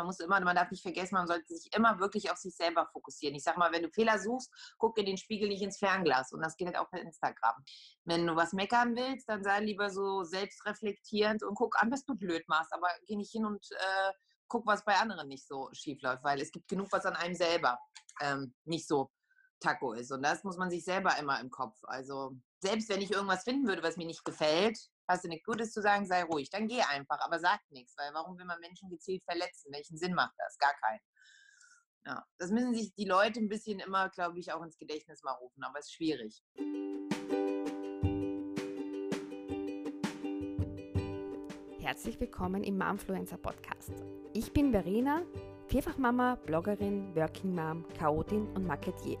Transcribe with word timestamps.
man 0.00 0.06
muss 0.06 0.20
immer, 0.20 0.40
man 0.40 0.56
darf 0.56 0.70
nicht 0.70 0.82
vergessen, 0.82 1.14
man 1.14 1.26
sollte 1.26 1.54
sich 1.54 1.74
immer 1.76 2.00
wirklich 2.00 2.30
auf 2.30 2.38
sich 2.38 2.56
selber 2.56 2.86
fokussieren. 2.86 3.36
Ich 3.36 3.42
sag 3.42 3.58
mal, 3.58 3.70
wenn 3.70 3.82
du 3.82 3.90
Fehler 3.90 4.18
suchst, 4.18 4.50
guck 4.78 4.96
in 4.96 5.04
den 5.04 5.18
Spiegel 5.18 5.48
nicht 5.48 5.62
ins 5.62 5.78
Fernglas. 5.78 6.32
Und 6.32 6.42
das 6.42 6.56
geht 6.56 6.68
halt 6.68 6.78
auch 6.78 6.90
per 6.90 7.02
Instagram. 7.02 7.62
Wenn 8.04 8.26
du 8.26 8.34
was 8.34 8.54
meckern 8.54 8.96
willst, 8.96 9.28
dann 9.28 9.44
sei 9.44 9.60
lieber 9.60 9.90
so 9.90 10.24
selbstreflektierend 10.24 11.42
und 11.42 11.54
guck 11.54 11.80
an, 11.82 11.92
was 11.92 12.04
du 12.04 12.14
blöd 12.14 12.48
machst. 12.48 12.72
Aber 12.72 12.88
geh 13.06 13.16
nicht 13.16 13.30
hin 13.30 13.44
und 13.44 13.64
äh, 13.72 14.12
guck, 14.48 14.66
was 14.66 14.84
bei 14.84 14.96
anderen 14.96 15.28
nicht 15.28 15.46
so 15.46 15.68
schief 15.72 16.00
läuft, 16.00 16.24
weil 16.24 16.40
es 16.40 16.50
gibt 16.50 16.68
genug, 16.68 16.88
was 16.92 17.04
an 17.04 17.16
einem 17.16 17.34
selber 17.34 17.78
ähm, 18.22 18.54
nicht 18.64 18.88
so 18.88 19.10
Taco 19.60 19.92
ist. 19.92 20.12
Und 20.12 20.22
das 20.22 20.42
muss 20.44 20.56
man 20.56 20.70
sich 20.70 20.82
selber 20.82 21.18
immer 21.18 21.38
im 21.40 21.50
Kopf. 21.50 21.76
Also 21.82 22.32
selbst 22.60 22.88
wenn 22.88 23.02
ich 23.02 23.12
irgendwas 23.12 23.44
finden 23.44 23.68
würde, 23.68 23.82
was 23.82 23.98
mir 23.98 24.06
nicht 24.06 24.24
gefällt, 24.24 24.78
hast 25.10 25.24
du 25.24 25.28
nichts 25.28 25.44
Gutes 25.44 25.72
zu 25.72 25.82
sagen, 25.82 26.06
sei 26.06 26.22
ruhig. 26.22 26.50
Dann 26.50 26.68
geh 26.68 26.80
einfach, 26.82 27.18
aber 27.20 27.38
sag 27.38 27.60
nichts, 27.70 27.94
weil 27.98 28.12
warum 28.14 28.38
will 28.38 28.44
man 28.46 28.60
Menschen 28.60 28.88
gezielt 28.88 29.22
verletzen? 29.24 29.72
Welchen 29.72 29.98
Sinn 29.98 30.14
macht 30.14 30.34
das? 30.38 30.56
Gar 30.58 30.74
keinen. 30.74 31.00
Ja, 32.06 32.24
das 32.38 32.50
müssen 32.50 32.74
sich 32.74 32.94
die 32.94 33.04
Leute 33.04 33.40
ein 33.40 33.48
bisschen 33.48 33.80
immer, 33.80 34.08
glaube 34.08 34.38
ich, 34.38 34.52
auch 34.52 34.62
ins 34.62 34.78
Gedächtnis 34.78 35.22
mal 35.22 35.32
rufen, 35.32 35.62
aber 35.64 35.78
es 35.78 35.86
ist 35.86 35.94
schwierig. 35.94 36.42
Herzlich 41.80 42.20
willkommen 42.20 42.62
im 42.62 42.78
Momfluencer 42.78 43.36
Podcast. 43.36 43.92
Ich 44.32 44.52
bin 44.52 44.70
Verena, 44.70 45.22
Vierfachmama, 45.66 46.36
Bloggerin, 46.46 47.14
Working 47.16 47.54
Mom, 47.54 47.84
Chaotin 47.98 48.46
und 48.54 48.64
Marketier. 48.64 49.18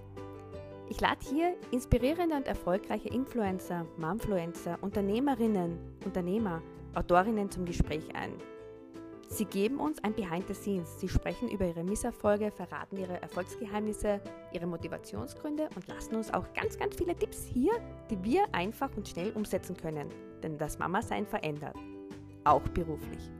Ich 0.90 1.00
lade 1.00 1.20
hier 1.24 1.54
inspirierende 1.70 2.34
und 2.34 2.48
erfolgreiche 2.48 3.08
Influencer, 3.08 3.86
Momfluencer, 3.96 4.76
Unternehmerinnen, 4.80 5.78
Unternehmer, 6.04 6.60
Autorinnen 6.94 7.48
zum 7.48 7.64
Gespräch 7.64 8.04
ein. 8.16 8.32
Sie 9.28 9.44
geben 9.44 9.78
uns 9.78 10.02
ein 10.02 10.14
Behind 10.14 10.48
the 10.48 10.54
Scenes. 10.54 10.98
Sie 10.98 11.08
sprechen 11.08 11.48
über 11.48 11.64
ihre 11.64 11.84
Misserfolge, 11.84 12.50
verraten 12.50 12.96
ihre 12.96 13.22
Erfolgsgeheimnisse, 13.22 14.20
ihre 14.52 14.66
Motivationsgründe 14.66 15.68
und 15.76 15.86
lassen 15.86 16.16
uns 16.16 16.34
auch 16.34 16.52
ganz, 16.54 16.76
ganz 16.76 16.96
viele 16.96 17.14
Tipps 17.14 17.44
hier, 17.44 17.72
die 18.10 18.20
wir 18.24 18.52
einfach 18.52 18.90
und 18.96 19.06
schnell 19.06 19.30
umsetzen 19.34 19.76
können. 19.76 20.08
Denn 20.42 20.58
das 20.58 20.80
Mama-Sein 20.80 21.24
verändert. 21.24 21.76
Auch 22.42 22.66
beruflich. 22.70 23.30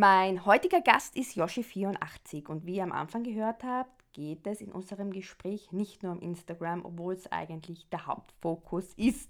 Mein 0.00 0.46
heutiger 0.46 0.80
Gast 0.80 1.14
ist 1.14 1.36
Yoshi84 1.36 2.46
und 2.46 2.64
wie 2.64 2.76
ihr 2.76 2.84
am 2.84 2.92
Anfang 2.92 3.22
gehört 3.22 3.62
habt, 3.62 4.10
geht 4.14 4.46
es 4.46 4.62
in 4.62 4.72
unserem 4.72 5.12
Gespräch 5.12 5.72
nicht 5.72 6.02
nur 6.02 6.12
um 6.12 6.22
Instagram, 6.22 6.86
obwohl 6.86 7.12
es 7.12 7.30
eigentlich 7.30 7.86
der 7.90 8.06
Hauptfokus 8.06 8.94
ist. 8.94 9.28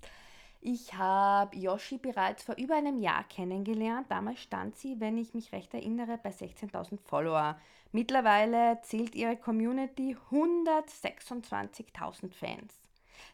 Ich 0.60 0.94
habe 0.94 1.56
Yoshi 1.56 1.98
bereits 1.98 2.44
vor 2.44 2.54
über 2.54 2.76
einem 2.76 3.00
Jahr 3.00 3.24
kennengelernt. 3.24 4.12
Damals 4.12 4.38
stand 4.38 4.76
sie, 4.76 5.00
wenn 5.00 5.18
ich 5.18 5.34
mich 5.34 5.50
recht 5.50 5.74
erinnere, 5.74 6.20
bei 6.22 6.30
16.000 6.30 7.00
Follower. 7.00 7.58
Mittlerweile 7.91 8.80
zählt 8.82 9.16
ihre 9.16 9.36
Community 9.36 10.16
126.000 10.30 12.32
Fans. 12.32 12.80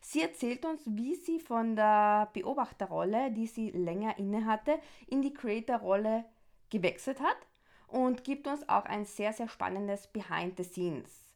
Sie 0.01 0.23
erzählt 0.23 0.65
uns, 0.65 0.81
wie 0.87 1.17
sie 1.17 1.39
von 1.39 1.77
der 1.77 2.31
Beobachterrolle, 2.33 3.31
die 3.31 3.47
sie 3.47 3.73
länger 3.73 4.17
innehatte, 4.17 4.79
in 5.07 5.21
die 5.21 5.35
Creator-Rolle 5.35 6.25
gewechselt 6.71 7.21
hat 7.21 7.37
und 7.89 8.25
gibt 8.25 8.47
uns 8.47 8.69
auch 8.69 8.85
ein 8.85 9.05
sehr, 9.05 9.33
sehr 9.33 9.49
spannendes 9.49 10.09
Behind 10.09 10.57
the 10.57 10.65
Scenes. 10.65 11.27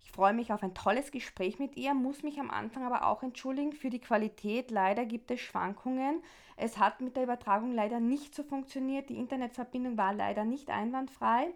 Ich 0.00 0.12
freue 0.12 0.32
mich 0.32 0.52
auf 0.52 0.62
ein 0.62 0.72
tolles 0.72 1.10
Gespräch 1.10 1.58
mit 1.58 1.76
ihr, 1.76 1.92
muss 1.92 2.22
mich 2.22 2.38
am 2.38 2.50
Anfang 2.50 2.84
aber 2.84 3.06
auch 3.06 3.22
entschuldigen 3.22 3.72
für 3.72 3.90
die 3.90 4.00
Qualität. 4.00 4.70
Leider 4.70 5.04
gibt 5.04 5.30
es 5.30 5.40
Schwankungen. 5.40 6.22
Es 6.56 6.78
hat 6.78 7.00
mit 7.00 7.16
der 7.16 7.24
Übertragung 7.24 7.72
leider 7.72 8.00
nicht 8.00 8.34
so 8.34 8.42
funktioniert. 8.42 9.10
Die 9.10 9.18
Internetverbindung 9.18 9.98
war 9.98 10.14
leider 10.14 10.44
nicht 10.44 10.70
einwandfrei. 10.70 11.52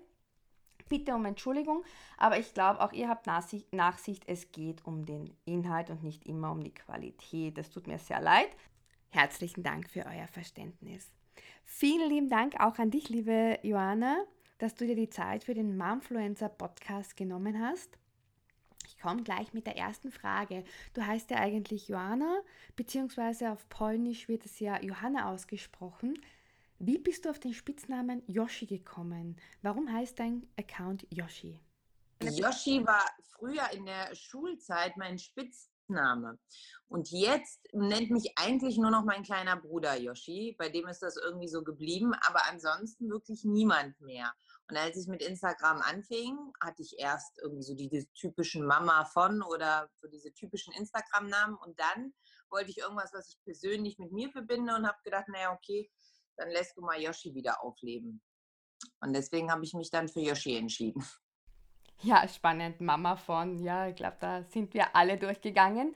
Bitte 0.89 1.15
um 1.15 1.25
Entschuldigung, 1.25 1.85
aber 2.19 2.39
ich 2.41 2.53
glaube, 2.53 2.81
auch 2.81 2.93
ihr 2.93 3.09
habt 3.09 3.27
Nachsicht, 3.27 4.25
es 4.27 4.51
geht 4.51 4.85
um 4.85 5.07
den 5.07 5.33
Inhalt 5.45 5.89
und 5.89 6.03
nicht 6.03 6.27
immer 6.27 6.51
um 6.51 6.65
die 6.65 6.75
Qualität. 6.75 7.57
Es 7.59 7.71
tut 7.71 7.87
mir 7.87 8.01
sehr 8.01 8.21
leid. 8.21 8.51
Herzlichen 9.11 9.63
Dank 9.63 9.89
für 9.89 10.05
euer 10.05 10.27
Verständnis. 10.27 11.13
Vielen 11.73 12.11
lieben 12.11 12.29
Dank 12.29 12.59
auch 12.59 12.79
an 12.79 12.91
dich, 12.91 13.09
liebe 13.11 13.61
Joanna, 13.63 14.25
dass 14.59 14.75
du 14.75 14.87
dir 14.87 14.97
die 14.97 15.09
Zeit 15.09 15.45
für 15.45 15.55
den 15.55 15.79
Momfluencer 15.79 16.49
Podcast 16.49 17.17
genommen 17.17 17.65
hast. 17.65 17.97
Ich 18.89 18.99
komme 18.99 19.23
gleich 19.23 19.55
mit 19.55 19.69
der 19.69 19.77
ersten 19.77 20.11
Frage. 20.11 20.65
Du 20.95 21.07
heißt 21.07 21.31
ja 21.31 21.39
eigentlich 21.39 21.87
Joanna, 21.87 22.41
beziehungsweise 22.75 23.53
auf 23.53 23.69
Polnisch 23.69 24.27
wird 24.27 24.45
es 24.47 24.59
ja 24.59 24.83
Johanna 24.83 25.31
ausgesprochen. 25.31 26.21
Wie 26.81 26.99
bist 26.99 27.25
du 27.25 27.31
auf 27.31 27.39
den 27.39 27.55
Spitznamen 27.55 28.25
Yoshi 28.27 28.67
gekommen? 28.67 29.37
Warum 29.63 29.91
heißt 29.91 30.19
dein 30.19 30.49
Account 30.59 31.07
Yoshi? 31.09 31.61
Yoshi 32.21 32.85
war 32.85 33.07
früher 33.23 33.71
in 33.71 33.87
der 33.87 34.13
Schulzeit 34.17 34.97
mein 34.97 35.21
Spitzname. 35.21 35.70
Spitzname. 35.91 36.39
Und 36.89 37.11
jetzt 37.11 37.61
nennt 37.73 38.11
mich 38.11 38.33
eigentlich 38.37 38.77
nur 38.77 38.91
noch 38.91 39.05
mein 39.05 39.23
kleiner 39.23 39.57
Bruder 39.57 39.97
Yoshi, 39.97 40.57
bei 40.59 40.69
dem 40.69 40.89
ist 40.89 41.03
das 41.03 41.17
irgendwie 41.17 41.49
so 41.49 41.63
geblieben, 41.63 42.13
aber 42.23 42.47
ansonsten 42.49 43.09
wirklich 43.11 43.45
niemand 43.45 44.01
mehr. 44.01 44.33
Und 44.69 44.77
als 44.77 44.97
ich 44.97 45.07
mit 45.09 45.23
Instagram 45.23 45.83
anfing, 45.83 46.37
hatte 46.61 46.83
ich 46.83 46.99
erst 46.99 47.39
irgendwie 47.43 47.63
so 47.63 47.75
diese 47.75 48.07
typischen 48.15 48.65
Mama 48.65 49.05
von 49.05 49.43
oder 49.43 49.89
so 50.01 50.09
diese 50.09 50.33
typischen 50.33 50.73
Instagram-Namen 50.75 51.57
und 51.57 51.79
dann 51.79 52.13
wollte 52.51 52.71
ich 52.71 52.79
irgendwas, 52.79 53.13
was 53.13 53.29
ich 53.29 53.39
persönlich 53.45 53.99
mit 53.99 54.13
mir 54.13 54.31
verbinde 54.31 54.75
und 54.75 54.87
habe 54.87 54.99
gedacht, 55.05 55.29
naja, 55.29 55.53
okay, 55.53 55.91
dann 56.37 56.51
lässt 56.51 56.77
du 56.77 56.81
mal 56.81 57.01
Yoshi 57.01 57.35
wieder 57.35 57.63
aufleben. 57.63 58.21
Und 59.01 59.13
deswegen 59.13 59.53
habe 59.53 59.65
ich 59.65 59.75
mich 59.75 59.91
dann 59.91 60.09
für 60.09 60.21
Yoshi 60.21 60.57
entschieden. 60.57 61.05
Ja, 62.03 62.27
spannend. 62.29 62.81
Mama 62.81 63.17
von, 63.17 63.59
ja, 63.59 63.89
ich 63.89 63.97
glaube, 63.97 64.17
da 64.21 64.43
sind 64.45 64.73
wir 64.73 64.97
alle 64.97 65.19
durchgegangen. 65.19 65.95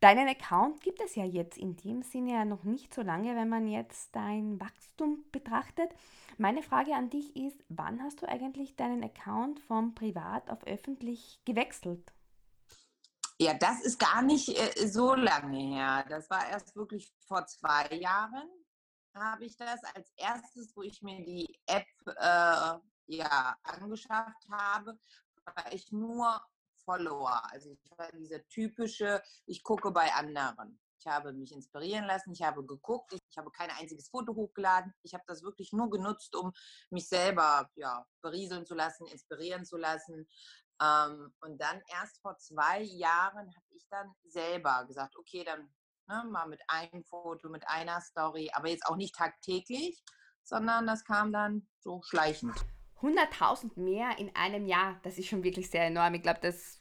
Deinen 0.00 0.28
Account 0.28 0.80
gibt 0.80 1.00
es 1.00 1.14
ja 1.14 1.24
jetzt 1.24 1.56
in 1.56 1.76
dem 1.76 2.02
Sinne 2.02 2.32
ja 2.32 2.44
noch 2.44 2.64
nicht 2.64 2.92
so 2.92 3.02
lange, 3.02 3.36
wenn 3.36 3.48
man 3.48 3.68
jetzt 3.68 4.14
dein 4.16 4.60
Wachstum 4.60 5.24
betrachtet. 5.30 5.90
Meine 6.38 6.62
Frage 6.62 6.94
an 6.94 7.08
dich 7.08 7.36
ist, 7.36 7.64
wann 7.68 8.02
hast 8.02 8.20
du 8.20 8.28
eigentlich 8.28 8.74
deinen 8.74 9.04
Account 9.04 9.60
vom 9.60 9.94
privat 9.94 10.50
auf 10.50 10.66
öffentlich 10.66 11.40
gewechselt? 11.44 12.12
Ja, 13.38 13.54
das 13.54 13.80
ist 13.82 13.98
gar 13.98 14.22
nicht 14.22 14.48
äh, 14.48 14.88
so 14.88 15.14
lange 15.14 15.58
her. 15.58 16.04
Das 16.08 16.28
war 16.30 16.48
erst 16.48 16.74
wirklich 16.74 17.12
vor 17.26 17.46
zwei 17.46 17.86
Jahren 17.94 18.48
habe 19.14 19.44
ich 19.44 19.56
das 19.56 19.82
als 19.94 20.10
erstes, 20.16 20.76
wo 20.76 20.82
ich 20.82 21.00
mir 21.02 21.24
die 21.24 21.58
App 21.66 21.86
äh, 22.06 22.78
ja, 23.06 23.56
angeschafft 23.62 24.48
habe, 24.50 24.98
war 25.46 25.72
ich 25.72 25.90
nur 25.92 26.40
Follower. 26.84 27.42
Also 27.50 27.70
ich 27.70 27.98
war 27.98 28.10
dieser 28.12 28.46
typische, 28.48 29.22
ich 29.46 29.62
gucke 29.62 29.90
bei 29.90 30.12
anderen. 30.12 30.80
Ich 30.98 31.06
habe 31.06 31.32
mich 31.32 31.52
inspirieren 31.52 32.06
lassen, 32.06 32.32
ich 32.32 32.42
habe 32.42 32.64
geguckt, 32.64 33.12
ich, 33.12 33.36
habe 33.36 33.50
kein 33.50 33.70
einziges 33.70 34.08
Foto 34.08 34.34
hochgeladen. 34.34 34.94
Ich 35.02 35.12
habe 35.12 35.24
das 35.26 35.42
wirklich 35.42 35.72
nur 35.72 35.90
genutzt, 35.90 36.34
um 36.34 36.52
mich 36.90 37.08
selber 37.08 37.70
ja, 37.74 38.06
berieseln 38.22 38.64
zu 38.64 38.74
lassen, 38.74 39.06
inspirieren 39.08 39.66
zu 39.66 39.76
lassen. 39.76 40.26
Ähm, 40.80 41.34
und 41.40 41.60
dann 41.60 41.82
erst 41.88 42.20
vor 42.22 42.38
zwei 42.38 42.80
Jahren 42.82 43.54
habe 43.54 43.66
ich 43.70 43.86
dann 43.90 44.14
selber 44.24 44.84
gesagt, 44.86 45.16
okay, 45.16 45.44
dann 45.44 45.68
ne, 46.08 46.24
mal 46.30 46.46
mit 46.46 46.62
einem 46.68 47.04
Foto, 47.04 47.48
mit 47.48 47.66
einer 47.68 48.00
Story, 48.00 48.50
aber 48.54 48.68
jetzt 48.68 48.86
auch 48.86 48.96
nicht 48.96 49.14
tagtäglich, 49.14 50.02
sondern 50.42 50.86
das 50.86 51.04
kam 51.04 51.32
dann 51.32 51.68
so 51.80 52.02
schleichend. 52.02 52.54
100.000 53.04 53.78
mehr 53.78 54.18
in 54.18 54.34
einem 54.34 54.66
Jahr, 54.66 54.98
das 55.02 55.18
ist 55.18 55.28
schon 55.28 55.44
wirklich 55.44 55.70
sehr 55.70 55.84
enorm. 55.84 56.14
Ich 56.14 56.22
glaube, 56.22 56.40
das 56.40 56.80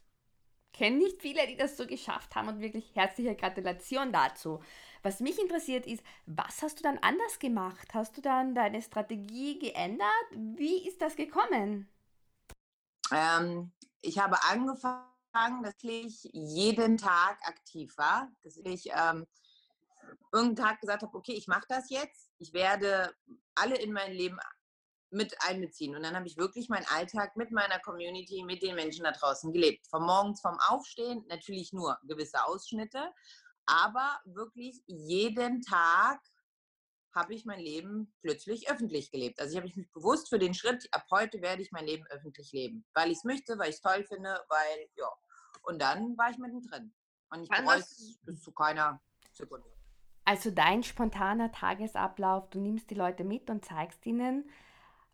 kennen 0.74 0.98
nicht 0.98 1.22
viele, 1.22 1.46
die 1.48 1.56
das 1.56 1.78
so 1.78 1.86
geschafft 1.86 2.36
haben 2.36 2.48
und 2.48 2.60
wirklich 2.60 2.96
herzliche 2.96 3.36
Gratulation 3.36 4.12
dazu. 4.12 4.62
Was 5.04 5.20
mich 5.20 5.40
interessiert 5.40 5.86
ist, 5.86 6.04
was 6.26 6.62
hast 6.62 6.80
du 6.80 6.84
dann 6.84 6.98
anders 7.00 7.40
gemacht? 7.40 7.94
Hast 7.94 8.18
du 8.18 8.22
dann 8.22 8.56
deine 8.56 8.82
Strategie 8.82 9.60
geändert? 9.60 10.08
Wie 10.32 10.88
ist 10.88 11.02
das 11.02 11.16
gekommen? 11.16 11.90
Ähm, 13.12 13.72
ich 14.02 14.18
habe 14.18 14.38
angefangen, 14.50 15.64
dass 15.64 15.76
ich 15.82 16.30
jeden 16.32 16.98
Tag 16.98 17.38
aktiv 17.48 17.96
war, 17.98 18.32
dass 18.44 18.58
ich 18.58 18.90
ähm, 18.92 19.28
irgendeinen 20.32 20.68
Tag 20.68 20.82
gesagt 20.82 21.04
habe, 21.04 21.18
okay, 21.18 21.34
ich 21.34 21.48
mache 21.48 21.66
das 21.68 21.90
jetzt. 21.90 22.32
Ich 22.40 22.54
werde 22.54 23.14
alle 23.56 23.78
in 23.78 23.94
mein 23.94 24.14
Leben 24.14 24.40
mit 25.14 25.36
einbeziehen. 25.42 25.96
Und 25.96 26.04
dann 26.04 26.16
habe 26.16 26.28
ich 26.28 26.38
wirklich 26.38 26.70
meinen 26.70 26.86
Alltag 26.88 27.36
mit 27.36 27.52
meiner 27.52 27.80
Community, 27.80 28.44
mit 28.44 28.62
den 28.62 28.76
Menschen 28.76 29.04
da 29.04 29.12
draußen 29.12 29.52
gelebt. 29.54 29.88
Vom 29.88 30.06
Morgens 30.06 30.42
vom 30.42 30.58
Aufstehen, 30.68 31.26
natürlich 31.30 31.74
nur 31.74 31.98
gewisse 32.04 32.46
Ausschnitte, 32.46 33.12
aber 33.66 34.20
wirklich 34.26 34.84
jeden 34.88 35.62
Tag 35.62 36.20
habe 37.16 37.34
ich 37.34 37.46
mein 37.46 37.60
Leben 37.60 38.12
plötzlich 38.22 38.70
öffentlich 38.70 39.12
gelebt. 39.12 39.40
Also 39.40 39.52
ich 39.52 39.58
habe 39.58 39.68
mich 39.68 39.92
bewusst 39.92 40.30
für 40.30 40.40
den 40.40 40.54
Schritt, 40.54 40.88
ab 40.92 41.06
heute 41.12 41.42
werde 41.42 41.62
ich 41.62 41.72
mein 41.72 41.86
Leben 41.86 42.06
öffentlich 42.08 42.52
leben, 42.52 42.86
weil 42.94 43.12
ich 43.12 43.20
es 43.20 43.24
möchte, 43.24 43.58
weil 43.60 43.70
ich 43.70 43.76
es 43.76 43.82
toll 43.82 44.04
finde, 44.04 44.44
weil, 44.50 44.90
ja. 44.96 45.08
Und 45.62 45.82
dann 45.82 46.18
war 46.18 46.32
ich 46.32 46.38
mittendrin. 46.38 46.94
Und 47.30 47.44
ich 47.44 47.50
bereue 47.50 47.80
es 47.80 48.18
bis 48.24 48.42
zu 48.42 48.52
keiner 48.52 49.00
Sekunde. 49.32 49.68
Also 50.26 50.52
dein 50.52 50.84
spontaner 50.84 51.52
Tagesablauf, 51.52 52.50
du 52.50 52.60
nimmst 52.60 52.90
die 52.90 52.96
Leute 52.96 53.24
mit 53.24 53.50
und 53.50 53.66
zeigst 53.66 54.06
ihnen. 54.06 54.50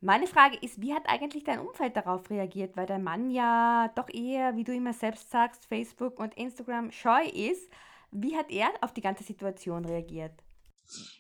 Meine 0.02 0.28
Frage 0.28 0.58
ist, 0.62 0.82
wie 0.82 0.94
hat 0.94 1.10
eigentlich 1.10 1.44
dein 1.44 1.60
Umfeld 1.60 1.98
darauf 1.98 2.30
reagiert? 2.30 2.78
Weil 2.78 2.86
dein 2.86 3.04
Mann 3.04 3.32
ja 3.32 3.92
doch 3.96 4.08
eher, 4.10 4.56
wie 4.56 4.64
du 4.64 4.74
immer 4.74 4.94
selbst 4.94 5.30
sagst, 5.30 5.66
Facebook 5.66 6.20
und 6.20 6.38
Instagram 6.38 6.92
scheu 6.92 7.26
ist. 7.26 7.70
Wie 8.12 8.38
hat 8.38 8.50
er 8.50 8.70
auf 8.82 8.94
die 8.94 9.02
ganze 9.02 9.24
Situation 9.24 9.84
reagiert? 9.84 10.32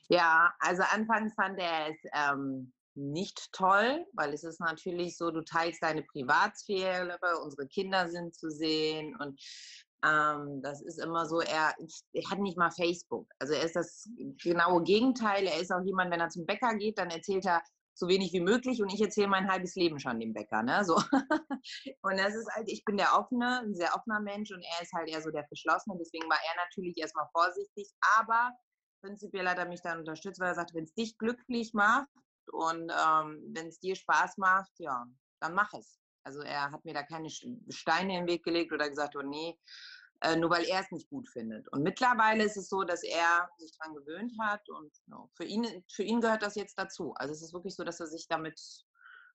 Ja, 0.07 0.53
also 0.59 0.83
anfangs 0.91 1.33
fand 1.35 1.59
er 1.59 1.89
es 1.89 1.97
ähm, 2.13 2.71
nicht 2.95 3.51
toll, 3.51 4.05
weil 4.13 4.33
es 4.33 4.43
ist 4.43 4.61
natürlich 4.61 5.17
so, 5.17 5.29
du 5.29 5.43
teilst 5.43 5.83
deine 5.83 6.01
Privatsphäre, 6.03 7.17
unsere 7.43 7.67
Kinder 7.67 8.07
sind 8.07 8.33
zu 8.33 8.49
sehen 8.49 9.15
und 9.19 9.39
ähm, 10.05 10.61
das 10.63 10.81
ist 10.81 10.99
immer 10.99 11.25
so, 11.25 11.41
er, 11.41 11.75
er, 12.13 12.29
hat 12.29 12.39
nicht 12.39 12.57
mal 12.57 12.71
Facebook. 12.71 13.27
Also 13.39 13.53
er 13.53 13.63
ist 13.63 13.75
das 13.75 14.07
genaue 14.41 14.81
Gegenteil. 14.83 15.45
Er 15.45 15.59
ist 15.59 15.71
auch 15.71 15.83
jemand, 15.83 16.11
wenn 16.11 16.21
er 16.21 16.29
zum 16.29 16.45
Bäcker 16.45 16.73
geht, 16.75 16.97
dann 16.97 17.09
erzählt 17.09 17.45
er 17.45 17.61
so 17.99 18.07
wenig 18.07 18.33
wie 18.33 18.39
möglich 18.39 18.81
und 18.81 18.93
ich 18.93 19.01
erzähle 19.01 19.27
mein 19.27 19.51
halbes 19.51 19.75
Leben 19.75 19.99
schon 19.99 20.19
dem 20.19 20.33
Bäcker. 20.33 20.63
Ne? 20.63 20.83
So. 20.85 20.95
und 22.01 22.17
das 22.17 22.33
ist 22.33 22.49
halt, 22.55 22.69
ich 22.69 22.83
bin 22.85 22.97
der 22.97 23.17
offene, 23.17 23.59
ein 23.59 23.75
sehr 23.75 23.95
offener 23.95 24.19
Mensch 24.21 24.51
und 24.51 24.63
er 24.63 24.81
ist 24.81 24.93
halt 24.93 25.09
eher 25.09 25.21
so 25.21 25.29
der 25.29 25.45
verschlossene. 25.45 25.97
Deswegen 25.99 26.29
war 26.29 26.39
er 26.47 26.63
natürlich 26.63 26.97
erstmal 26.97 27.27
vorsichtig, 27.31 27.91
aber 28.17 28.51
prinzipiell 29.01 29.47
hat 29.47 29.57
er 29.57 29.67
mich 29.67 29.81
dann 29.81 29.99
unterstützt, 29.99 30.39
weil 30.39 30.49
er 30.49 30.55
sagt, 30.55 30.73
wenn 30.73 30.85
es 30.85 30.93
dich 30.93 31.17
glücklich 31.17 31.73
macht 31.73 32.07
und 32.51 32.91
ähm, 32.91 33.43
wenn 33.53 33.67
es 33.67 33.79
dir 33.79 33.95
Spaß 33.95 34.37
macht, 34.37 34.71
ja, 34.77 35.05
dann 35.41 35.53
mach 35.53 35.73
es. 35.73 35.99
Also 36.23 36.41
er 36.41 36.71
hat 36.71 36.83
mir 36.85 36.93
da 36.93 37.03
keine 37.03 37.29
Steine 37.29 38.17
im 38.17 38.27
Weg 38.27 38.43
gelegt 38.43 38.71
oder 38.71 38.89
gesagt, 38.89 39.15
oh 39.15 39.21
nee, 39.21 39.57
äh, 40.21 40.35
nur 40.35 40.49
weil 40.49 40.65
er 40.65 40.81
es 40.81 40.91
nicht 40.91 41.09
gut 41.09 41.29
findet. 41.29 41.67
Und 41.71 41.83
mittlerweile 41.83 42.43
ist 42.43 42.57
es 42.57 42.69
so, 42.69 42.83
dass 42.83 43.03
er 43.03 43.49
sich 43.57 43.71
daran 43.77 43.95
gewöhnt 43.95 44.33
hat 44.41 44.67
und 44.69 44.91
ja, 45.07 45.27
für, 45.35 45.45
ihn, 45.45 45.65
für 45.91 46.03
ihn 46.03 46.21
gehört 46.21 46.43
das 46.43 46.55
jetzt 46.55 46.77
dazu. 46.77 47.13
Also 47.15 47.33
es 47.33 47.41
ist 47.41 47.53
wirklich 47.53 47.75
so, 47.75 47.83
dass 47.83 47.99
er 47.99 48.07
sich 48.07 48.27
damit 48.27 48.59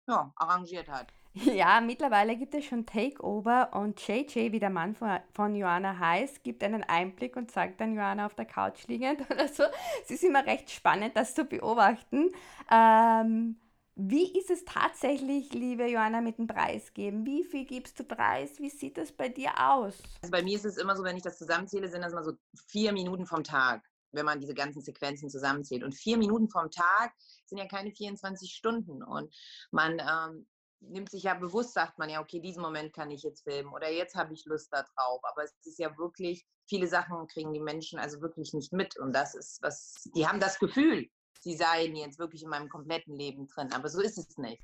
ja, 0.07 0.33
arrangiert 0.37 0.89
hat. 0.89 1.13
Ja, 1.35 1.81
mittlerweile 1.81 2.37
gibt 2.37 2.55
es 2.55 2.65
schon 2.65 2.87
Takeover 2.87 3.71
und 3.75 4.01
JJ, 4.07 4.53
wie 4.53 4.61
der 4.61 4.71
Mann 4.71 4.95
von, 4.95 5.19
von 5.33 5.57
Joanna 5.57 5.99
heißt, 5.99 6.45
gibt 6.45 6.63
einen 6.63 6.85
Einblick 6.85 7.35
und 7.35 7.51
zeigt 7.51 7.81
dann 7.81 7.97
Joanna 7.97 8.27
auf 8.27 8.37
der 8.37 8.45
Couch 8.45 8.87
liegend 8.87 9.21
oder 9.31 9.49
so. 9.49 9.65
Es 10.05 10.13
ist 10.13 10.23
immer 10.23 10.47
recht 10.47 10.71
spannend, 10.71 11.17
das 11.17 11.35
zu 11.35 11.45
beobachten. 11.45 12.31
Ähm, 12.71 13.57
wie 13.97 14.37
ist 14.37 14.51
es 14.51 14.65
tatsächlich, 14.65 15.53
liebe 15.53 15.87
Joanna, 15.87 16.21
mit 16.21 16.39
dem 16.39 16.49
Preisgeben? 16.49 17.25
Wie 17.25 17.45
viel 17.45 17.65
gibst 17.65 17.99
du 18.01 18.05
preis? 18.05 18.59
Wie 18.59 18.71
sieht 18.71 18.99
das 18.99 19.13
bei 19.13 19.29
dir 19.29 19.53
aus? 19.57 19.95
Also 20.21 20.33
bei 20.33 20.43
mir 20.43 20.57
ist 20.57 20.65
es 20.65 20.79
immer 20.79 20.97
so, 20.97 21.05
wenn 21.05 21.17
ich 21.17 21.23
das 21.23 21.39
zusammenzähle, 21.39 21.89
sind 21.89 22.03
das 22.03 22.13
immer 22.13 22.25
so 22.25 22.33
vier 22.69 22.93
Minuten 22.93 23.25
vom 23.25 23.45
Tag, 23.45 23.85
wenn 24.11 24.25
man 24.25 24.41
diese 24.41 24.55
ganzen 24.55 24.83
Sequenzen 24.83 25.31
zusammenzählt. 25.31 25.85
Und 25.85 25.95
vier 25.95 26.19
Minuten 26.19 26.49
vom 26.49 26.71
Tag 26.73 27.13
sind 27.47 27.59
ja 27.59 27.69
keine 27.69 27.93
24 27.93 28.53
Stunden. 28.53 29.01
Und 29.05 29.33
man 29.71 30.01
ähm, 30.01 30.47
nimmt 30.81 31.11
sich 31.11 31.23
ja 31.23 31.35
bewusst, 31.35 31.75
sagt 31.75 31.97
man 31.97 32.11
ja, 32.11 32.21
okay, 32.21 32.41
diesen 32.41 32.63
Moment 32.63 32.93
kann 32.93 33.13
ich 33.13 33.23
jetzt 33.23 33.45
filmen 33.45 33.73
oder 33.73 33.93
jetzt 33.93 34.17
habe 34.17 34.35
ich 34.35 34.45
Lust 34.45 34.73
darauf. 34.73 35.21
Aber 35.23 35.45
es 35.45 35.55
ist 35.65 35.79
ja 35.79 35.97
wirklich, 35.97 36.45
viele 36.69 36.89
Sachen 36.89 37.29
kriegen 37.29 37.53
die 37.53 37.61
Menschen 37.61 38.01
also 38.01 38.21
wirklich 38.21 38.55
nicht 38.55 38.73
mit. 38.73 38.99
Und 38.99 39.15
das 39.15 39.37
ist 39.37 39.63
was, 39.63 40.11
die 40.17 40.27
haben 40.27 40.41
das 40.41 40.59
Gefühl, 40.59 41.09
sie 41.41 41.57
seien 41.57 41.97
jetzt 41.97 42.19
wirklich 42.19 42.43
in 42.43 42.49
meinem 42.49 42.69
kompletten 42.69 43.15
Leben 43.15 43.47
drin. 43.47 43.73
Aber 43.73 43.89
so 43.89 44.01
ist 44.01 44.19
es 44.19 44.39
nicht. 44.39 44.63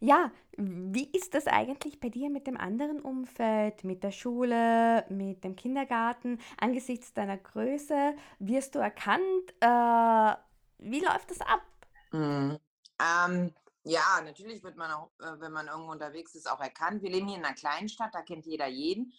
Ja, 0.00 0.32
wie 0.56 1.08
ist 1.12 1.32
das 1.32 1.46
eigentlich 1.46 2.00
bei 2.00 2.08
dir 2.08 2.28
mit 2.28 2.48
dem 2.48 2.56
anderen 2.56 3.00
Umfeld, 3.00 3.84
mit 3.84 4.02
der 4.02 4.10
Schule, 4.10 5.06
mit 5.08 5.44
dem 5.44 5.54
Kindergarten? 5.54 6.40
Angesichts 6.60 7.12
deiner 7.12 7.38
Größe 7.38 8.16
wirst 8.40 8.74
du 8.74 8.80
erkannt? 8.80 9.54
Äh, 9.60 10.36
wie 10.78 10.98
läuft 10.98 11.30
das 11.30 11.40
ab? 11.40 11.62
Mhm. 12.10 12.58
Ähm, 13.00 13.54
ja, 13.84 14.20
natürlich 14.24 14.64
wird 14.64 14.76
man 14.76 14.90
auch, 14.90 15.10
äh, 15.20 15.38
wenn 15.38 15.52
man 15.52 15.68
irgendwo 15.68 15.92
unterwegs 15.92 16.34
ist, 16.34 16.50
auch 16.50 16.60
erkannt. 16.60 17.02
Wir 17.02 17.10
leben 17.10 17.28
hier 17.28 17.38
in 17.38 17.44
einer 17.44 17.54
Kleinstadt, 17.54 18.12
da 18.12 18.22
kennt 18.22 18.44
jeder 18.44 18.66
jeden. 18.66 19.12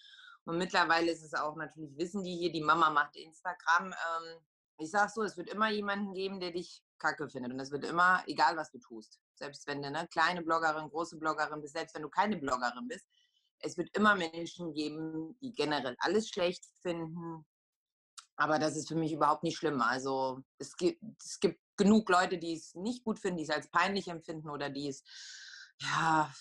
Und 0.43 0.57
mittlerweile 0.57 1.11
ist 1.11 1.23
es 1.23 1.33
auch 1.33 1.55
natürlich, 1.55 1.97
wissen 1.97 2.25
die 2.25 2.35
hier, 2.35 2.51
die 2.51 2.61
Mama 2.61 2.89
macht 2.89 3.15
Instagram. 3.15 3.85
Ähm, 3.85 4.37
ich 4.77 4.91
sag 4.91 5.09
so, 5.09 5.23
es 5.23 5.37
wird 5.37 5.49
immer 5.49 5.69
jemanden 5.69 6.13
geben, 6.13 6.39
der 6.39 6.51
dich 6.51 6.83
kacke 6.97 7.29
findet. 7.29 7.51
Und 7.51 7.59
es 7.59 7.71
wird 7.71 7.85
immer, 7.85 8.23
egal 8.27 8.55
was 8.57 8.71
du 8.71 8.79
tust, 8.79 9.19
selbst 9.35 9.67
wenn 9.67 9.81
du 9.81 9.87
eine 9.87 10.07
kleine 10.07 10.41
Bloggerin, 10.41 10.89
große 10.89 11.17
Bloggerin 11.17 11.61
bist, 11.61 11.73
selbst 11.73 11.95
wenn 11.95 12.01
du 12.01 12.09
keine 12.09 12.37
Bloggerin 12.37 12.87
bist, 12.87 13.07
es 13.59 13.77
wird 13.77 13.95
immer 13.95 14.15
Menschen 14.15 14.73
geben, 14.73 15.37
die 15.41 15.53
generell 15.53 15.95
alles 15.99 16.29
schlecht 16.29 16.65
finden. 16.81 17.45
Aber 18.35 18.59
das 18.59 18.75
ist 18.75 18.87
für 18.87 18.95
mich 18.95 19.13
überhaupt 19.13 19.43
nicht 19.43 19.57
schlimm. 19.57 19.81
Also 19.81 20.41
es 20.57 20.75
gibt, 20.75 21.01
es 21.23 21.39
gibt 21.39 21.61
genug 21.77 22.09
Leute, 22.09 22.37
die 22.37 22.55
es 22.55 22.73
nicht 22.75 23.03
gut 23.03 23.19
finden, 23.19 23.37
die 23.37 23.43
es 23.43 23.49
als 23.49 23.69
peinlich 23.69 24.07
empfinden 24.07 24.49
oder 24.49 24.69
die 24.69 24.89
es 24.89 25.03
ja 25.79 26.33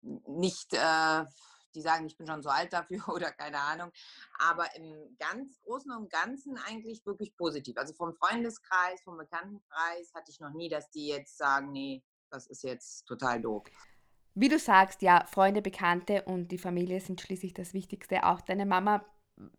nicht 0.00 0.72
äh, 0.74 1.24
die 1.78 1.82
sagen, 1.82 2.06
ich 2.06 2.16
bin 2.16 2.26
schon 2.26 2.42
so 2.42 2.50
alt 2.50 2.72
dafür 2.72 3.08
oder 3.08 3.30
keine 3.30 3.60
Ahnung. 3.60 3.90
Aber 4.38 4.66
im 4.76 5.16
ganz 5.18 5.60
Großen 5.62 5.90
und 5.92 6.10
Ganzen 6.10 6.58
eigentlich 6.66 7.06
wirklich 7.06 7.36
positiv. 7.36 7.76
Also 7.76 7.94
vom 7.94 8.14
Freundeskreis, 8.14 9.00
vom 9.02 9.16
Bekanntenkreis 9.16 10.12
hatte 10.14 10.30
ich 10.30 10.40
noch 10.40 10.52
nie, 10.52 10.68
dass 10.68 10.90
die 10.90 11.06
jetzt 11.06 11.38
sagen, 11.38 11.72
nee, 11.72 12.02
das 12.30 12.46
ist 12.46 12.62
jetzt 12.62 13.06
total 13.06 13.40
doof. 13.40 13.64
Wie 14.34 14.48
du 14.48 14.58
sagst, 14.58 15.02
ja, 15.02 15.24
Freunde, 15.26 15.62
Bekannte 15.62 16.22
und 16.22 16.48
die 16.48 16.58
Familie 16.58 17.00
sind 17.00 17.20
schließlich 17.20 17.54
das 17.54 17.74
Wichtigste. 17.74 18.24
Auch 18.24 18.40
deine 18.40 18.66
Mama 18.66 19.04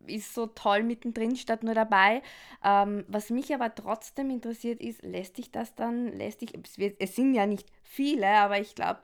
ist 0.06 0.34
so 0.34 0.46
toll 0.46 0.82
mittendrin 0.82 1.36
statt 1.36 1.62
nur 1.62 1.74
dabei. 1.74 2.22
Ähm, 2.64 3.04
was 3.08 3.30
mich 3.30 3.54
aber 3.54 3.74
trotzdem 3.74 4.30
interessiert 4.30 4.80
ist, 4.80 5.02
lässt 5.02 5.38
dich 5.38 5.50
das 5.50 5.74
dann, 5.74 6.08
lässt 6.08 6.40
dich, 6.40 6.54
es, 6.54 6.78
wird, 6.78 6.96
es 7.00 7.16
sind 7.16 7.34
ja 7.34 7.46
nicht 7.46 7.70
viele, 7.82 8.28
aber 8.28 8.58
ich 8.60 8.74
glaube, 8.74 9.00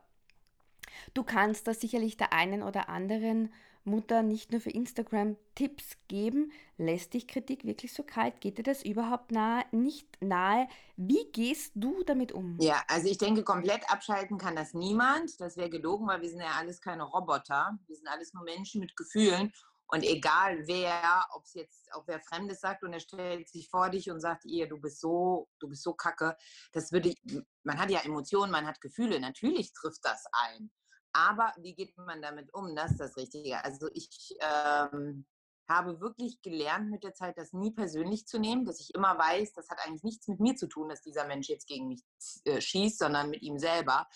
Du 1.15 1.23
kannst 1.23 1.67
da 1.67 1.75
sicherlich 1.75 2.17
der 2.17 2.33
einen 2.33 2.63
oder 2.63 2.89
anderen 2.89 3.53
Mutter 3.87 4.23
nicht 4.23 4.51
nur 4.51 4.61
für 4.61 4.71
Instagram 4.71 5.37
Tipps 5.55 5.97
geben. 6.09 6.53
Lässt 6.77 7.15
dich 7.15 7.29
Kritik 7.29 7.65
wirklich 7.65 7.93
so 7.93 8.03
kalt? 8.03 8.41
Geht 8.41 8.59
dir 8.59 8.63
das 8.63 8.85
überhaupt 8.85 9.31
nahe? 9.31 9.65
Nicht 9.71 10.09
nahe? 10.21 10.69
Wie 10.97 11.31
gehst 11.33 11.73
du 11.77 12.03
damit 12.03 12.33
um? 12.33 12.59
Ja, 12.61 12.83
also 12.89 13.09
ich 13.09 13.19
denke, 13.19 13.45
komplett 13.45 13.89
abschalten 13.91 14.39
kann 14.39 14.57
das 14.57 14.75
niemand. 14.75 15.41
Das 15.41 15.57
wäre 15.57 15.71
gelogen, 15.71 16.07
weil 16.07 16.21
wir 16.21 16.29
sind 16.29 16.41
ja 16.41 16.53
alles 16.59 16.81
keine 16.81 17.05
Roboter. 17.05 17.79
Wir 17.87 17.97
sind 17.97 18.09
alles 18.09 18.35
nur 18.35 18.43
Menschen 18.43 18.81
mit 18.81 18.97
Gefühlen. 18.97 19.53
Und 19.89 20.03
egal 20.03 20.67
wer, 20.67 21.27
ob 21.31 21.45
es 21.45 21.55
jetzt 21.55 21.93
auch 21.95 22.03
wer 22.07 22.21
Fremdes 22.21 22.61
sagt 22.61 22.83
und 22.83 22.93
er 22.93 22.99
stellt 22.99 23.49
sich 23.49 23.69
vor 23.69 23.89
dich 23.89 24.11
und 24.11 24.21
sagt, 24.21 24.45
ihr, 24.45 24.69
du 24.69 24.79
bist 24.79 25.01
so, 25.01 25.49
du 25.61 25.69
bist 25.69 25.85
so 25.85 25.95
kacke, 25.95 26.37
das 26.73 26.91
würde, 26.91 27.15
man 27.63 27.79
hat 27.79 27.91
ja 27.91 28.01
Emotionen, 28.01 28.51
man 28.51 28.67
hat 28.67 28.81
Gefühle, 28.81 29.21
natürlich 29.21 29.73
trifft 29.73 30.05
das 30.05 30.25
ein. 30.33 30.73
Aber 31.17 31.55
wie 31.57 31.75
geht 31.75 31.97
man 31.97 32.21
damit 32.21 32.53
um? 32.53 32.77
Das 32.77 32.91
ist 32.91 33.01
das 33.01 33.17
Richtige. 33.17 33.65
Also 33.65 33.89
ich 33.95 34.37
ähm, 34.41 35.25
habe 35.67 35.99
wirklich 35.99 36.43
gelernt 36.43 36.91
mit 36.91 37.05
der 37.05 37.15
Zeit, 37.15 37.39
das 37.39 37.55
nie 37.55 37.71
persönlich 37.71 38.27
zu 38.27 38.39
nehmen, 38.39 38.67
dass 38.67 38.81
ich 38.81 38.95
immer 38.95 39.19
weiß, 39.19 39.55
das 39.55 39.71
hat 39.71 39.79
eigentlich 39.83 40.03
nichts 40.03 40.29
mit 40.29 40.41
mir 40.41 40.57
zu 40.57 40.67
tun, 40.67 40.91
dass 40.91 41.01
dieser 41.01 41.27
Mensch 41.27 41.49
jetzt 41.49 41.69
gegen 41.69 41.89
mich 41.89 42.03
äh, 42.45 42.61
schießt, 42.61 42.99
sondern 42.99 43.31
mit 43.31 43.41
ihm 43.41 43.59
selber. 43.59 44.07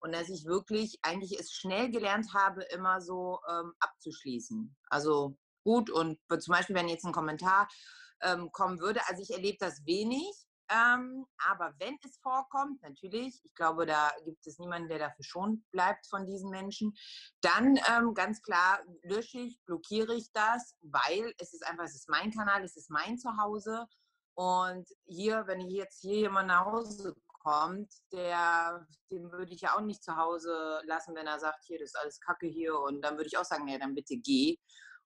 Und 0.00 0.12
dass 0.12 0.28
ich 0.28 0.44
wirklich 0.44 0.98
eigentlich 1.02 1.38
es 1.38 1.52
schnell 1.52 1.88
gelernt 1.88 2.34
habe, 2.34 2.62
immer 2.64 3.00
so 3.00 3.38
ähm, 3.48 3.72
abzuschließen. 3.78 4.74
Also 4.88 5.36
gut 5.62 5.88
und 5.88 6.18
zum 6.40 6.52
Beispiel, 6.52 6.74
wenn 6.74 6.88
jetzt 6.88 7.04
ein 7.04 7.12
Kommentar 7.12 7.68
ähm, 8.22 8.50
kommen 8.50 8.80
würde, 8.80 9.00
also 9.06 9.22
ich 9.22 9.30
erlebe 9.30 9.58
das 9.60 9.86
wenig, 9.86 10.26
ähm, 10.70 11.26
aber 11.50 11.74
wenn 11.78 11.98
es 12.04 12.16
vorkommt, 12.18 12.80
natürlich, 12.82 13.44
ich 13.44 13.54
glaube, 13.54 13.86
da 13.86 14.12
gibt 14.24 14.46
es 14.46 14.58
niemanden, 14.58 14.88
der 14.88 15.00
dafür 15.00 15.24
schon 15.24 15.64
bleibt 15.72 16.06
von 16.06 16.26
diesen 16.26 16.50
Menschen, 16.50 16.94
dann 17.40 17.76
ähm, 17.88 18.14
ganz 18.14 18.40
klar 18.40 18.80
lösche 19.02 19.38
ich, 19.38 19.60
blockiere 19.64 20.14
ich 20.14 20.30
das, 20.32 20.76
weil 20.82 21.34
es 21.38 21.52
ist 21.54 21.66
einfach, 21.66 21.84
es 21.84 21.96
ist 21.96 22.08
mein 22.08 22.30
Kanal, 22.30 22.62
es 22.62 22.76
ist 22.76 22.90
mein 22.90 23.18
Zuhause. 23.18 23.86
Und 24.34 24.88
hier, 25.06 25.46
wenn 25.46 25.60
jetzt 25.68 26.00
hier 26.00 26.16
jemand 26.16 26.48
nach 26.48 26.66
Hause 26.66 27.16
kommt, 27.42 27.92
der, 28.12 28.86
den 29.10 29.30
würde 29.32 29.52
ich 29.52 29.62
ja 29.62 29.76
auch 29.76 29.80
nicht 29.80 30.04
zu 30.04 30.16
Hause 30.16 30.80
lassen, 30.84 31.14
wenn 31.16 31.26
er 31.26 31.40
sagt, 31.40 31.64
hier, 31.64 31.78
das 31.78 31.88
ist 31.88 31.98
alles 31.98 32.20
Kacke 32.20 32.46
hier. 32.46 32.78
Und 32.78 33.02
dann 33.02 33.16
würde 33.16 33.26
ich 33.26 33.38
auch 33.38 33.44
sagen, 33.44 33.64
nee, 33.64 33.78
dann 33.78 33.94
bitte 33.94 34.16
geh. 34.16 34.56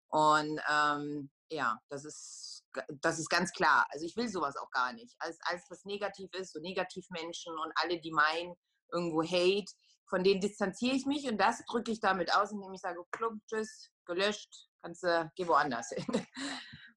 Und 0.09 0.61
ähm, 0.71 1.31
ja, 1.51 1.79
das 1.89 2.05
ist, 2.05 2.65
das 3.01 3.19
ist 3.19 3.29
ganz 3.29 3.53
klar. 3.53 3.87
Also 3.91 4.05
ich 4.05 4.17
will 4.17 4.29
sowas 4.29 4.57
auch 4.57 4.71
gar 4.71 4.93
nicht. 4.93 5.15
Alles, 5.19 5.39
alles, 5.45 5.65
was 5.69 5.85
negativ 5.85 6.31
ist, 6.35 6.53
so 6.53 6.61
Negativmenschen 6.61 7.53
und 7.59 7.73
alle, 7.77 8.01
die 8.01 8.13
meinen, 8.13 8.55
irgendwo 8.93 9.23
Hate, 9.23 9.73
von 10.09 10.23
denen 10.23 10.41
distanziere 10.41 10.95
ich 10.95 11.07
mich 11.07 11.29
und 11.29 11.39
das 11.39 11.63
drücke 11.67 11.91
ich 11.91 12.01
damit 12.01 12.35
aus, 12.35 12.53
indem 12.53 12.73
ich 12.73 12.81
sage, 12.81 13.03
Klump, 13.11 13.43
tschüss, 13.47 13.91
gelöscht, 14.07 14.69
kannst 14.83 15.03
du, 15.03 15.31
geh 15.37 15.47
woanders 15.47 15.91
hin. 15.91 16.07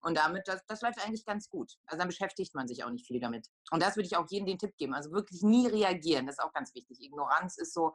Und 0.01 0.15
damit, 0.15 0.47
das, 0.47 0.63
das 0.67 0.81
läuft 0.81 1.03
eigentlich 1.03 1.25
ganz 1.25 1.49
gut. 1.49 1.73
Also 1.87 1.99
dann 1.99 2.07
beschäftigt 2.07 2.53
man 2.53 2.67
sich 2.67 2.83
auch 2.83 2.89
nicht 2.89 3.07
viel 3.07 3.19
damit. 3.19 3.47
Und 3.71 3.81
das 3.81 3.95
würde 3.95 4.05
ich 4.05 4.15
auch 4.15 4.27
jedem 4.29 4.45
den 4.45 4.59
Tipp 4.59 4.77
geben. 4.77 4.93
Also 4.93 5.11
wirklich 5.11 5.41
nie 5.41 5.67
reagieren, 5.67 6.27
das 6.27 6.37
ist 6.37 6.43
auch 6.43 6.53
ganz 6.53 6.73
wichtig. 6.75 7.01
Ignoranz 7.01 7.57
ist 7.57 7.73
so 7.73 7.93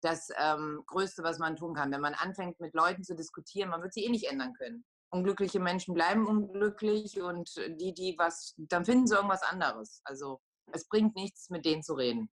das 0.00 0.28
ähm, 0.38 0.82
Größte, 0.86 1.22
was 1.22 1.38
man 1.38 1.56
tun 1.56 1.74
kann. 1.74 1.90
Wenn 1.90 2.00
man 2.00 2.14
anfängt, 2.14 2.60
mit 2.60 2.74
Leuten 2.74 3.04
zu 3.04 3.14
diskutieren, 3.14 3.70
man 3.70 3.82
wird 3.82 3.92
sie 3.92 4.04
eh 4.04 4.10
nicht 4.10 4.30
ändern 4.30 4.54
können. 4.54 4.84
Unglückliche 5.12 5.60
Menschen 5.60 5.94
bleiben 5.94 6.26
unglücklich 6.26 7.20
und 7.20 7.54
die, 7.78 7.92
die 7.92 8.14
was, 8.18 8.54
dann 8.56 8.84
finden 8.84 9.06
sie 9.06 9.14
irgendwas 9.14 9.42
anderes. 9.42 10.00
Also 10.04 10.40
es 10.72 10.88
bringt 10.88 11.14
nichts, 11.14 11.50
mit 11.50 11.64
denen 11.66 11.82
zu 11.82 11.94
reden 11.94 12.30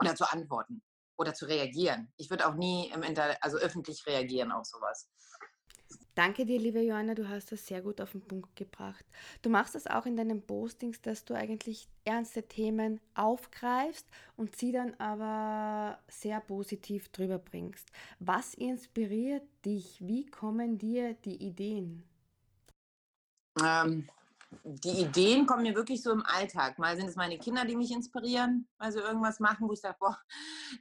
oder 0.00 0.14
zu 0.14 0.30
antworten 0.30 0.82
oder 1.18 1.34
zu 1.34 1.46
reagieren. 1.46 2.12
Ich 2.16 2.30
würde 2.30 2.46
auch 2.46 2.54
nie 2.54 2.90
im 2.90 3.02
Inter 3.02 3.36
also 3.40 3.56
öffentlich 3.58 4.06
reagieren 4.06 4.52
auf 4.52 4.66
sowas. 4.66 5.08
Danke 6.16 6.46
dir, 6.46 6.58
liebe 6.58 6.80
Joanna, 6.80 7.14
du 7.14 7.28
hast 7.28 7.52
das 7.52 7.66
sehr 7.66 7.82
gut 7.82 8.00
auf 8.00 8.12
den 8.12 8.22
Punkt 8.22 8.56
gebracht. 8.56 9.04
Du 9.42 9.50
machst 9.50 9.74
das 9.74 9.86
auch 9.86 10.06
in 10.06 10.16
deinen 10.16 10.40
Postings, 10.40 11.02
dass 11.02 11.26
du 11.26 11.34
eigentlich 11.34 11.88
ernste 12.04 12.42
Themen 12.42 13.00
aufgreifst 13.14 14.06
und 14.34 14.56
sie 14.56 14.72
dann 14.72 14.94
aber 14.94 15.98
sehr 16.08 16.40
positiv 16.40 17.10
drüber 17.10 17.38
bringst. 17.38 17.90
Was 18.18 18.54
inspiriert 18.54 19.42
dich? 19.66 19.98
Wie 20.00 20.24
kommen 20.24 20.78
dir 20.78 21.12
die 21.12 21.36
Ideen? 21.36 22.02
Ähm, 23.62 24.08
die 24.64 25.02
Ideen 25.02 25.44
kommen 25.46 25.64
mir 25.64 25.74
wirklich 25.74 26.02
so 26.02 26.12
im 26.12 26.24
Alltag. 26.24 26.78
Mal 26.78 26.96
sind 26.96 27.08
es 27.08 27.16
meine 27.16 27.38
Kinder, 27.38 27.64
die 27.64 27.76
mich 27.76 27.90
inspirieren, 27.90 28.66
weil 28.78 28.90
sie 28.92 29.00
irgendwas 29.00 29.38
machen, 29.38 29.68
wo 29.68 29.72
ich 29.74 29.80
sage, 29.80 29.96
boah, 30.00 30.18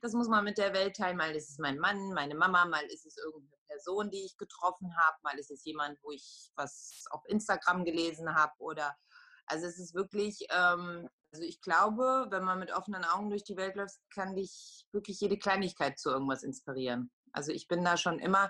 das 0.01 0.13
muss 0.13 0.29
man 0.29 0.45
mit 0.45 0.57
der 0.57 0.73
Welt 0.73 0.95
teilen. 0.95 1.17
Mal 1.17 1.35
ist 1.35 1.49
es 1.49 1.57
mein 1.57 1.77
Mann, 1.77 2.13
meine 2.13 2.35
Mama, 2.35 2.65
mal 2.65 2.85
ist 2.85 3.05
es 3.05 3.17
irgendeine 3.17 3.54
Person, 3.67 4.09
die 4.11 4.25
ich 4.25 4.37
getroffen 4.37 4.95
habe, 4.97 5.17
mal 5.23 5.37
ist 5.37 5.51
es 5.51 5.63
jemand, 5.65 6.01
wo 6.03 6.11
ich 6.11 6.51
was 6.55 7.05
auf 7.11 7.23
Instagram 7.27 7.85
gelesen 7.85 8.35
habe 8.35 8.53
oder 8.59 8.95
also 9.47 9.67
es 9.67 9.77
ist 9.77 9.93
wirklich, 9.93 10.39
ähm, 10.49 11.07
also 11.31 11.43
ich 11.43 11.61
glaube, 11.61 12.27
wenn 12.29 12.43
man 12.43 12.59
mit 12.59 12.71
offenen 12.71 13.03
Augen 13.03 13.29
durch 13.29 13.43
die 13.43 13.57
Welt 13.57 13.75
läuft, 13.75 13.99
kann 14.13 14.35
dich 14.35 14.85
wirklich 14.91 15.19
jede 15.19 15.37
Kleinigkeit 15.37 15.99
zu 15.99 16.09
irgendwas 16.09 16.43
inspirieren. 16.43 17.11
Also 17.31 17.51
ich 17.51 17.67
bin 17.67 17.83
da 17.83 17.97
schon 17.97 18.19
immer 18.19 18.49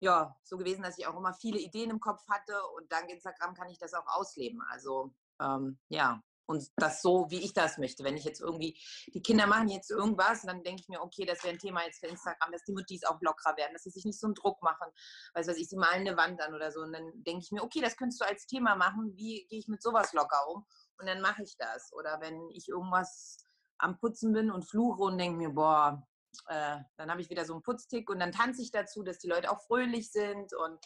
ja, 0.00 0.34
so 0.42 0.56
gewesen, 0.56 0.82
dass 0.82 0.98
ich 0.98 1.06
auch 1.06 1.16
immer 1.16 1.34
viele 1.34 1.58
Ideen 1.58 1.90
im 1.90 2.00
Kopf 2.00 2.26
hatte 2.28 2.58
und 2.76 2.90
dank 2.90 3.10
Instagram 3.10 3.54
kann 3.54 3.68
ich 3.68 3.78
das 3.78 3.92
auch 3.94 4.06
ausleben. 4.06 4.62
Also 4.70 5.14
ähm, 5.40 5.78
ja, 5.88 6.22
und 6.50 6.68
das 6.76 7.00
so, 7.00 7.30
wie 7.30 7.38
ich 7.38 7.52
das 7.52 7.78
möchte. 7.78 8.02
Wenn 8.02 8.16
ich 8.16 8.24
jetzt 8.24 8.40
irgendwie, 8.40 8.76
die 9.14 9.22
Kinder 9.22 9.46
machen 9.46 9.68
jetzt 9.68 9.90
irgendwas, 9.90 10.42
dann 10.42 10.64
denke 10.64 10.82
ich 10.82 10.88
mir, 10.88 11.00
okay, 11.00 11.24
das 11.24 11.44
wäre 11.44 11.54
ein 11.54 11.60
Thema 11.60 11.84
jetzt 11.84 12.00
für 12.00 12.08
Instagram, 12.08 12.50
dass 12.50 12.64
die 12.64 12.72
Muttis 12.72 13.04
auch 13.04 13.20
lockerer 13.20 13.56
werden, 13.56 13.72
dass 13.72 13.84
sie 13.84 13.90
sich 13.90 14.04
nicht 14.04 14.18
so 14.18 14.26
einen 14.26 14.34
Druck 14.34 14.60
machen. 14.60 14.90
Weiß 15.34 15.46
was 15.46 15.56
ich, 15.56 15.68
sie 15.68 15.76
malen 15.76 16.06
eine 16.06 16.16
Wand 16.16 16.42
an 16.42 16.52
oder 16.52 16.72
so. 16.72 16.80
Und 16.80 16.92
dann 16.92 17.12
denke 17.22 17.44
ich 17.44 17.52
mir, 17.52 17.62
okay, 17.62 17.80
das 17.80 17.96
könntest 17.96 18.20
du 18.20 18.26
als 18.26 18.46
Thema 18.46 18.74
machen. 18.74 19.16
Wie 19.16 19.46
gehe 19.48 19.60
ich 19.60 19.68
mit 19.68 19.80
sowas 19.80 20.12
locker 20.12 20.48
um? 20.48 20.66
Und 20.98 21.06
dann 21.06 21.20
mache 21.20 21.44
ich 21.44 21.56
das. 21.56 21.92
Oder 21.92 22.20
wenn 22.20 22.50
ich 22.50 22.68
irgendwas 22.68 23.38
am 23.78 23.96
Putzen 23.98 24.32
bin 24.32 24.50
und 24.50 24.64
fluche 24.64 25.04
und 25.04 25.18
denke 25.18 25.38
mir, 25.38 25.50
boah, 25.50 26.04
äh, 26.48 26.78
dann 26.96 27.10
habe 27.10 27.20
ich 27.20 27.30
wieder 27.30 27.44
so 27.44 27.52
einen 27.52 27.62
Putztick 27.62 28.10
und 28.10 28.18
dann 28.18 28.32
tanze 28.32 28.60
ich 28.62 28.72
dazu, 28.72 29.04
dass 29.04 29.18
die 29.18 29.28
Leute 29.28 29.52
auch 29.52 29.62
fröhlich 29.62 30.10
sind 30.10 30.52
und 30.54 30.78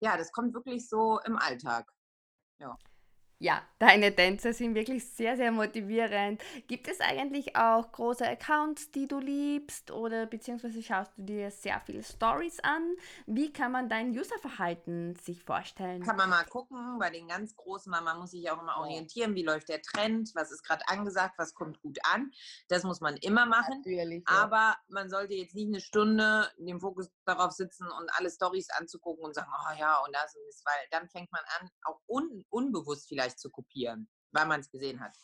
ja, 0.00 0.16
das 0.16 0.30
kommt 0.32 0.54
wirklich 0.54 0.88
so 0.88 1.20
im 1.24 1.36
Alltag. 1.38 1.90
Ja. 2.58 2.76
Ja, 3.42 3.62
deine 3.78 4.14
Tänze 4.14 4.52
sind 4.52 4.74
wirklich 4.74 5.02
sehr, 5.02 5.34
sehr 5.34 5.50
motivierend. 5.50 6.42
Gibt 6.68 6.88
es 6.88 7.00
eigentlich 7.00 7.56
auch 7.56 7.90
große 7.90 8.28
Accounts, 8.28 8.90
die 8.90 9.08
du 9.08 9.18
liebst 9.18 9.90
oder 9.90 10.26
beziehungsweise 10.26 10.82
schaust 10.82 11.16
du 11.16 11.22
dir 11.22 11.50
sehr 11.50 11.80
viele 11.80 12.02
Stories 12.02 12.60
an? 12.60 12.96
Wie 13.24 13.50
kann 13.50 13.72
man 13.72 13.88
dein 13.88 14.10
Userverhalten 14.10 15.16
sich 15.16 15.42
vorstellen? 15.42 16.02
Kann 16.02 16.18
man 16.18 16.28
mal 16.28 16.44
gucken, 16.44 16.98
bei 16.98 17.08
den 17.08 17.28
ganz 17.28 17.56
großen, 17.56 17.90
man 17.90 18.18
muss 18.18 18.32
sich 18.32 18.50
auch 18.50 18.60
immer 18.60 18.76
orientieren, 18.76 19.34
wie 19.34 19.42
läuft 19.42 19.70
der 19.70 19.80
Trend, 19.80 20.32
was 20.34 20.50
ist 20.50 20.62
gerade 20.62 20.86
angesagt, 20.88 21.36
was 21.38 21.54
kommt 21.54 21.80
gut 21.80 21.98
an. 22.12 22.30
Das 22.68 22.84
muss 22.84 23.00
man 23.00 23.16
immer 23.16 23.46
machen. 23.46 23.78
Natürlich, 23.78 24.22
ja. 24.28 24.36
Aber 24.36 24.76
man 24.88 25.08
sollte 25.08 25.32
jetzt 25.32 25.54
nicht 25.54 25.68
eine 25.68 25.80
Stunde 25.80 26.46
den 26.58 26.78
Fokus 26.78 27.08
darauf 27.24 27.52
sitzen 27.52 27.86
und 27.86 28.10
alle 28.18 28.30
Stories 28.30 28.68
anzugucken 28.68 29.24
und 29.24 29.34
sagen, 29.34 29.50
oh 29.50 29.78
ja, 29.78 29.96
und 30.04 30.14
das 30.14 30.36
ist, 30.50 30.62
weil 30.66 30.88
dann 30.90 31.08
fängt 31.08 31.32
man 31.32 31.42
an, 31.58 31.70
auch 31.84 32.00
un 32.06 32.44
unbewusst 32.50 33.08
vielleicht 33.08 33.29
vielleicht 33.30 33.38
zu 33.38 33.50
kopieren, 33.50 34.08
weil 34.32 34.46
man 34.46 34.60
es 34.60 34.70
gesehen 34.70 35.00
hat. 35.00 35.16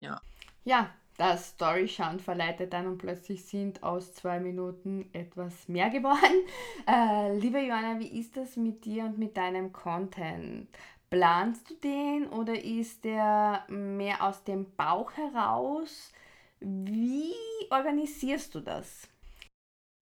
Ja. 0.00 0.20
Ja, 0.64 0.94
das 1.16 1.50
Story-Schauen 1.50 2.18
verleitet 2.18 2.72
dann 2.72 2.86
und 2.86 2.98
plötzlich 2.98 3.44
sind 3.46 3.82
aus 3.82 4.14
zwei 4.14 4.40
Minuten 4.40 5.08
etwas 5.12 5.68
mehr 5.68 5.90
geworden. 5.90 6.20
Äh, 6.86 7.38
liebe 7.38 7.60
Joanna, 7.60 7.98
wie 7.98 8.20
ist 8.20 8.36
das 8.36 8.56
mit 8.56 8.84
dir 8.84 9.04
und 9.04 9.16
mit 9.16 9.38
deinem 9.38 9.72
Content? 9.72 10.68
Planst 11.08 11.70
du 11.70 11.74
den 11.76 12.28
oder 12.28 12.62
ist 12.62 13.04
der 13.04 13.64
mehr 13.68 14.22
aus 14.22 14.44
dem 14.44 14.74
Bauch 14.76 15.12
heraus? 15.12 16.12
Wie 16.60 17.32
organisierst 17.70 18.54
du 18.54 18.60
das? 18.60 19.08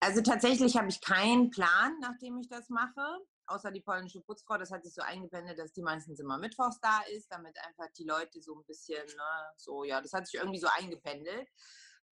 Also 0.01 0.23
tatsächlich 0.23 0.77
habe 0.77 0.89
ich 0.89 1.01
keinen 1.01 1.51
Plan, 1.51 1.93
nachdem 2.01 2.39
ich 2.39 2.49
das 2.49 2.69
mache 2.69 3.21
außer 3.53 3.71
die 3.71 3.81
polnische 3.81 4.21
Putzfrau, 4.21 4.59
das 4.59 4.71
hat 4.71 4.85
sich 4.85 4.95
so 4.95 5.03
eingependelt, 5.03 5.59
dass 5.59 5.73
die 5.73 5.83
meistens 5.83 6.21
immer 6.21 6.39
mittwochs 6.39 6.81
da 6.81 7.03
ist, 7.11 7.31
damit 7.31 7.57
einfach 7.67 7.93
die 7.97 8.05
Leute 8.05 8.41
so 8.41 8.55
ein 8.55 8.65
bisschen, 8.65 9.07
ne, 9.07 9.53
so, 9.57 9.85
ja, 9.85 10.01
das 10.01 10.13
hat 10.13 10.27
sich 10.27 10.41
irgendwie 10.41 10.61
so 10.61 10.69
eingependelt. 10.79 11.49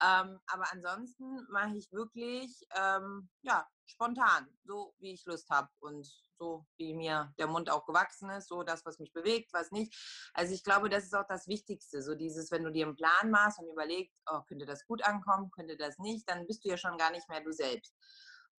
Ähm, 0.02 0.40
aber 0.48 0.72
ansonsten 0.72 1.46
mache 1.50 1.76
ich 1.76 1.92
wirklich, 1.92 2.66
ähm, 2.74 3.30
ja, 3.42 3.68
spontan, 3.86 4.48
so 4.64 4.94
wie 5.00 5.14
ich 5.14 5.26
Lust 5.26 5.50
habe 5.50 5.68
und 5.80 6.08
so 6.38 6.66
wie 6.78 6.94
mir 6.94 7.34
der 7.38 7.48
Mund 7.48 7.70
auch 7.70 7.86
gewachsen 7.86 8.30
ist, 8.30 8.48
so 8.48 8.64
das, 8.64 8.86
was 8.86 9.00
mich 9.00 9.12
bewegt, 9.12 9.52
was 9.52 9.72
nicht. 9.72 9.94
Also 10.34 10.54
ich 10.54 10.64
glaube, 10.64 10.90
das 10.90 11.04
ist 11.04 11.16
auch 11.16 11.28
das 11.28 11.48
Wichtigste, 11.48 12.02
so 12.02 12.16
dieses, 12.16 12.50
wenn 12.50 12.64
du 12.64 12.72
dir 12.72 12.86
einen 12.86 12.96
Plan 12.96 13.30
machst 13.30 13.60
und 13.60 13.70
überlegst, 13.70 14.16
oh, 14.32 14.42
könnte 14.48 14.66
das 14.66 14.86
gut 14.86 15.04
ankommen, 15.04 15.52
könnte 15.52 15.76
das 15.76 15.98
nicht, 15.98 16.30
dann 16.30 16.48
bist 16.48 16.64
du 16.64 16.70
ja 16.70 16.78
schon 16.78 16.98
gar 16.98 17.12
nicht 17.12 17.28
mehr 17.28 17.42
du 17.42 17.52
selbst. 17.52 17.94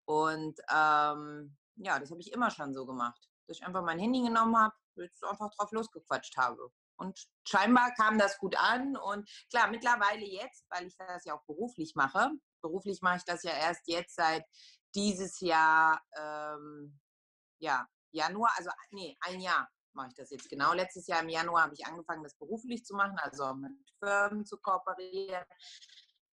Und 0.06 0.60
ähm, 0.74 1.56
ja, 1.80 2.00
das 2.00 2.12
habe 2.12 2.22
ich 2.22 2.32
immer 2.32 2.52
schon 2.52 2.74
so 2.74 2.86
gemacht. 2.86 3.30
Dass 3.48 3.58
ich 3.58 3.66
einfach 3.66 3.84
mein 3.84 4.00
Handy 4.00 4.22
genommen 4.22 4.56
habe, 4.58 4.76
jetzt 4.96 5.24
einfach 5.24 5.50
drauf 5.56 5.72
losgequatscht 5.72 6.38
habe. 6.38 6.72
Und 6.98 7.28
scheinbar 7.48 7.94
kam 7.94 8.20
das 8.20 8.38
gut 8.38 8.56
an. 8.58 8.98
Und 8.98 9.30
klar, 9.50 9.70
mittlerweile 9.70 10.26
jetzt, 10.26 10.66
weil 10.70 10.88
ich 10.88 10.96
das 10.98 11.26
ja 11.26 11.36
auch 11.36 11.44
beruflich 11.46 11.96
mache, 11.96 12.32
beruflich 12.62 13.02
mache 13.02 13.18
ich 13.18 13.24
das 13.24 13.44
ja 13.44 13.52
erst 13.52 13.88
jetzt 13.88 14.16
seit 14.16 14.46
dieses 14.94 15.40
Jahr, 15.40 16.02
ähm, 16.18 17.00
ja, 17.60 17.88
Januar, 18.12 18.52
also 18.58 18.70
nee, 18.92 19.16
ein 19.22 19.40
Jahr 19.40 19.70
mache 19.94 20.10
ich 20.10 20.16
das 20.16 20.32
jetzt 20.32 20.50
genau. 20.50 20.74
Letztes 20.74 21.08
Jahr 21.08 21.22
im 21.22 21.30
Januar 21.30 21.64
habe 21.64 21.74
ich 21.74 21.86
angefangen, 21.86 22.24
das 22.24 22.36
beruflich 22.36 22.84
zu 22.84 22.96
machen, 22.96 23.18
also 23.20 23.54
mit 23.54 23.72
Firmen 24.00 24.46
zu 24.46 24.58
kooperieren. 24.58 25.46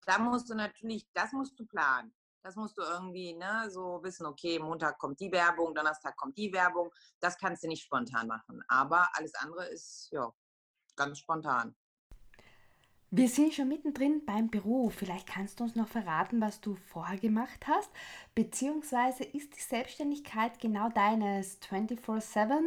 Da 0.07 0.19
musst 0.19 0.49
du 0.51 0.55
natürlich, 0.55 1.07
das 1.13 1.33
musst 1.33 1.59
du 1.59 1.67
planen. 1.67 2.15
Das 2.47 2.55
musst 2.55 2.79
du 2.79 2.83
irgendwie 2.83 3.35
ne, 3.35 3.69
so 3.71 3.99
wissen, 4.05 4.25
okay, 4.25 4.61
Montag 4.61 5.01
kommt 5.01 5.19
die 5.19 5.33
Werbung, 5.33 5.75
Donnerstag 5.75 6.17
kommt 6.17 6.39
die 6.39 6.53
Werbung. 6.53 6.93
Das 7.19 7.37
kannst 7.37 7.65
du 7.65 7.67
nicht 7.67 7.83
spontan 7.83 8.29
machen. 8.29 8.63
Aber 8.69 9.09
alles 9.15 9.35
andere 9.35 9.67
ist 9.67 10.11
ja 10.13 10.33
ganz 10.95 11.19
spontan. 11.19 11.75
Wir 13.11 13.29
sind 13.29 13.53
schon 13.53 13.67
mittendrin 13.67 14.25
beim 14.25 14.49
Beruf. 14.49 14.95
Vielleicht 14.95 15.27
kannst 15.27 15.59
du 15.59 15.65
uns 15.65 15.75
noch 15.75 15.89
verraten, 15.89 16.41
was 16.41 16.61
du 16.61 16.77
vorher 16.77 17.19
gemacht 17.19 17.67
hast. 17.67 17.91
Beziehungsweise 18.37 19.25
ist 19.25 19.57
die 19.57 19.63
Selbstständigkeit 19.63 20.61
genau 20.61 20.89
deines 20.91 21.61
24-7? 21.63 22.61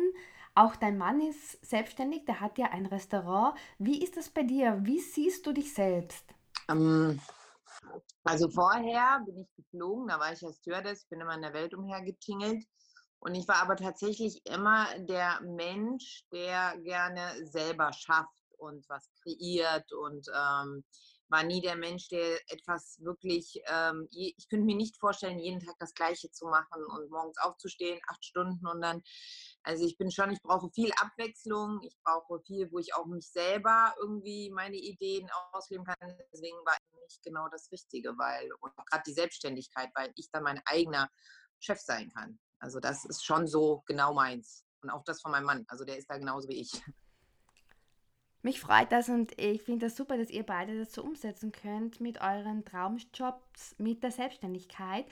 Auch 0.55 0.75
dein 0.75 0.97
Mann 0.97 1.21
ist 1.21 1.65
selbstständig, 1.65 2.25
der 2.25 2.41
hat 2.41 2.57
ja 2.57 2.65
ein 2.71 2.85
Restaurant. 2.85 3.57
Wie 3.77 4.03
ist 4.03 4.17
das 4.17 4.27
bei 4.27 4.43
dir? 4.43 4.77
Wie 4.81 4.99
siehst 4.99 5.47
du 5.47 5.53
dich 5.53 5.73
selbst? 5.73 6.25
Ähm, 6.67 7.21
also 8.23 8.49
vorher 8.49 9.21
bin 9.25 9.39
ich 9.39 9.58
geflogen, 9.71 10.07
da 10.07 10.19
war 10.19 10.33
ich 10.33 10.41
ja 10.41 10.51
Stewardess, 10.51 11.05
bin 11.05 11.21
immer 11.21 11.35
in 11.35 11.41
der 11.41 11.53
Welt 11.53 11.73
umhergetingelt. 11.73 12.65
Und 13.19 13.35
ich 13.35 13.47
war 13.47 13.61
aber 13.61 13.75
tatsächlich 13.75 14.41
immer 14.45 14.87
der 14.99 15.41
Mensch, 15.41 16.23
der 16.31 16.77
gerne 16.77 17.45
selber 17.45 17.91
schafft 17.91 18.29
und 18.57 18.87
was 18.87 19.09
kreiert 19.21 19.91
und 19.91 20.27
ähm, 20.33 20.83
war 21.29 21.43
nie 21.43 21.61
der 21.61 21.75
Mensch, 21.75 22.09
der 22.09 22.39
etwas 22.51 22.97
wirklich, 23.01 23.61
ähm, 23.67 24.07
ich 24.11 24.49
könnte 24.49 24.65
mir 24.65 24.75
nicht 24.75 24.97
vorstellen, 24.97 25.39
jeden 25.39 25.59
Tag 25.59 25.75
das 25.79 25.93
Gleiche 25.93 26.31
zu 26.31 26.47
machen 26.47 26.83
und 26.83 27.09
morgens 27.09 27.37
aufzustehen, 27.37 27.99
acht 28.07 28.23
Stunden 28.25 28.65
und 28.67 28.81
dann, 28.81 29.01
also 29.63 29.85
ich 29.85 29.97
bin 29.97 30.11
schon, 30.11 30.31
ich 30.31 30.41
brauche 30.41 30.69
viel 30.71 30.91
Abwechslung, 30.99 31.79
ich 31.83 31.95
brauche 32.03 32.41
viel, 32.45 32.71
wo 32.71 32.79
ich 32.79 32.95
auch 32.95 33.05
mich 33.05 33.29
selber 33.31 33.93
irgendwie 33.99 34.49
meine 34.51 34.77
Ideen 34.77 35.29
ausleben 35.51 35.85
kann. 35.85 36.17
Deswegen 36.33 36.57
war 36.65 36.77
für 36.89 36.99
mich 36.99 37.19
genau 37.23 37.47
das 37.49 37.71
Richtige, 37.71 38.17
weil, 38.17 38.49
und 38.59 38.75
gerade 38.75 39.03
die 39.05 39.13
Selbstständigkeit, 39.13 39.89
weil 39.95 40.11
ich 40.15 40.29
dann 40.31 40.43
mein 40.43 40.61
eigener 40.65 41.09
Chef 41.59 41.79
sein 41.79 42.09
kann. 42.09 42.39
Also 42.59 42.79
das 42.79 43.05
ist 43.05 43.23
schon 43.23 43.47
so 43.47 43.83
genau 43.85 44.13
meins. 44.13 44.65
Und 44.81 44.89
auch 44.89 45.03
das 45.03 45.21
von 45.21 45.31
meinem 45.31 45.45
Mann. 45.45 45.65
Also 45.67 45.83
der 45.85 45.97
ist 45.97 46.09
da 46.09 46.17
genauso 46.17 46.47
wie 46.47 46.61
ich. 46.61 46.71
Mich 48.41 48.61
freut 48.61 48.91
das 48.93 49.09
und 49.09 49.37
ich 49.37 49.61
finde 49.63 49.87
das 49.87 49.97
super, 49.97 50.17
dass 50.17 50.29
ihr 50.29 50.45
beide 50.45 50.79
das 50.79 50.93
so 50.93 51.03
umsetzen 51.03 51.51
könnt 51.51 51.99
mit 51.99 52.21
euren 52.21 52.63
Traumjobs, 52.63 53.75
mit 53.77 54.01
der 54.01 54.11
Selbstständigkeit. 54.11 55.05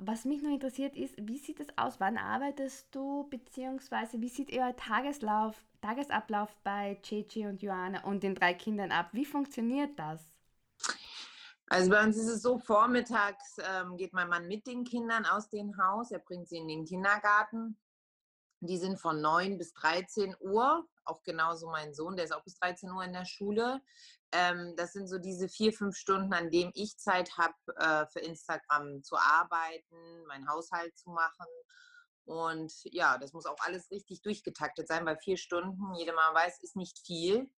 Was 0.00 0.24
mich 0.24 0.42
noch 0.42 0.50
interessiert 0.50 0.96
ist, 0.96 1.14
wie 1.18 1.38
sieht 1.38 1.60
es 1.60 1.68
aus? 1.76 2.00
Wann 2.00 2.18
arbeitest 2.18 2.92
du, 2.92 3.28
beziehungsweise 3.30 4.20
wie 4.20 4.28
sieht 4.28 4.52
euer 4.52 4.74
Tageslauf, 4.74 5.54
Tagesablauf 5.80 6.56
bei 6.64 6.98
Gigi 7.02 7.46
und 7.46 7.62
Joanna 7.62 8.02
und 8.02 8.24
den 8.24 8.34
drei 8.34 8.52
Kindern 8.52 8.90
ab? 8.90 9.10
Wie 9.12 9.26
funktioniert 9.26 9.96
das? 9.96 10.28
Also 11.68 11.88
bei 11.88 12.02
uns 12.02 12.16
ist 12.16 12.28
es 12.28 12.42
so, 12.42 12.58
vormittags 12.58 13.58
ähm, 13.58 13.96
geht 13.96 14.12
mein 14.12 14.28
Mann 14.28 14.48
mit 14.48 14.66
den 14.66 14.82
Kindern 14.82 15.24
aus 15.24 15.48
dem 15.48 15.76
Haus, 15.78 16.10
er 16.10 16.18
bringt 16.18 16.48
sie 16.48 16.58
in 16.58 16.66
den 16.66 16.84
Kindergarten. 16.84 17.78
Die 18.60 18.76
sind 18.76 18.98
von 18.98 19.20
9 19.20 19.56
bis 19.56 19.72
13 19.74 20.34
Uhr, 20.40 20.86
auch 21.04 21.22
genauso 21.22 21.68
mein 21.68 21.94
Sohn, 21.94 22.16
der 22.16 22.24
ist 22.24 22.32
auch 22.32 22.44
bis 22.44 22.58
13 22.58 22.90
Uhr 22.90 23.04
in 23.04 23.12
der 23.12 23.24
Schule. 23.24 23.80
Ähm, 24.32 24.74
das 24.76 24.92
sind 24.92 25.08
so 25.08 25.18
diese 25.18 25.48
vier, 25.48 25.72
fünf 25.72 25.96
Stunden, 25.96 26.32
an 26.32 26.50
denen 26.50 26.72
ich 26.74 26.96
Zeit 26.98 27.36
habe, 27.36 27.54
äh, 27.76 28.06
für 28.06 28.20
Instagram 28.20 29.02
zu 29.02 29.16
arbeiten, 29.16 30.24
meinen 30.26 30.48
Haushalt 30.48 30.96
zu 30.96 31.10
machen. 31.10 31.46
Und 32.24 32.72
ja, 32.84 33.18
das 33.18 33.32
muss 33.32 33.46
auch 33.46 33.58
alles 33.60 33.90
richtig 33.90 34.22
durchgetaktet 34.22 34.88
sein, 34.88 35.04
weil 35.04 35.18
vier 35.18 35.36
Stunden, 35.36 35.94
jeder 35.94 36.14
mal 36.14 36.34
weiß, 36.34 36.60
ist 36.62 36.76
nicht 36.76 36.98
viel. 37.04 37.50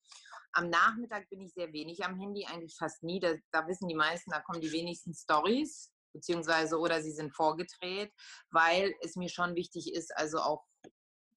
Am 0.53 0.71
Nachmittag 0.71 1.29
bin 1.29 1.41
ich 1.41 1.53
sehr 1.53 1.73
wenig 1.73 2.05
am 2.05 2.19
Handy, 2.19 2.47
eigentlich 2.47 2.77
fast 2.77 3.03
nie. 3.03 3.21
Da, 3.21 3.35
da 3.51 3.67
wissen 3.67 3.89
die 3.89 3.95
meisten, 3.95 4.31
da 4.31 4.41
kommen 4.41 4.61
die 4.61 4.73
wenigsten 4.73 5.13
Stories, 5.13 5.93
beziehungsweise 6.13 6.79
oder 6.79 7.03
sie 7.03 7.13
sind 7.13 7.35
vorgedreht, 7.35 8.13
weil 8.51 8.95
es 9.01 9.17
mir 9.17 9.29
schon 9.29 9.55
wichtig 9.55 9.93
ist, 9.93 10.17
also 10.17 10.39
auch 10.39 10.65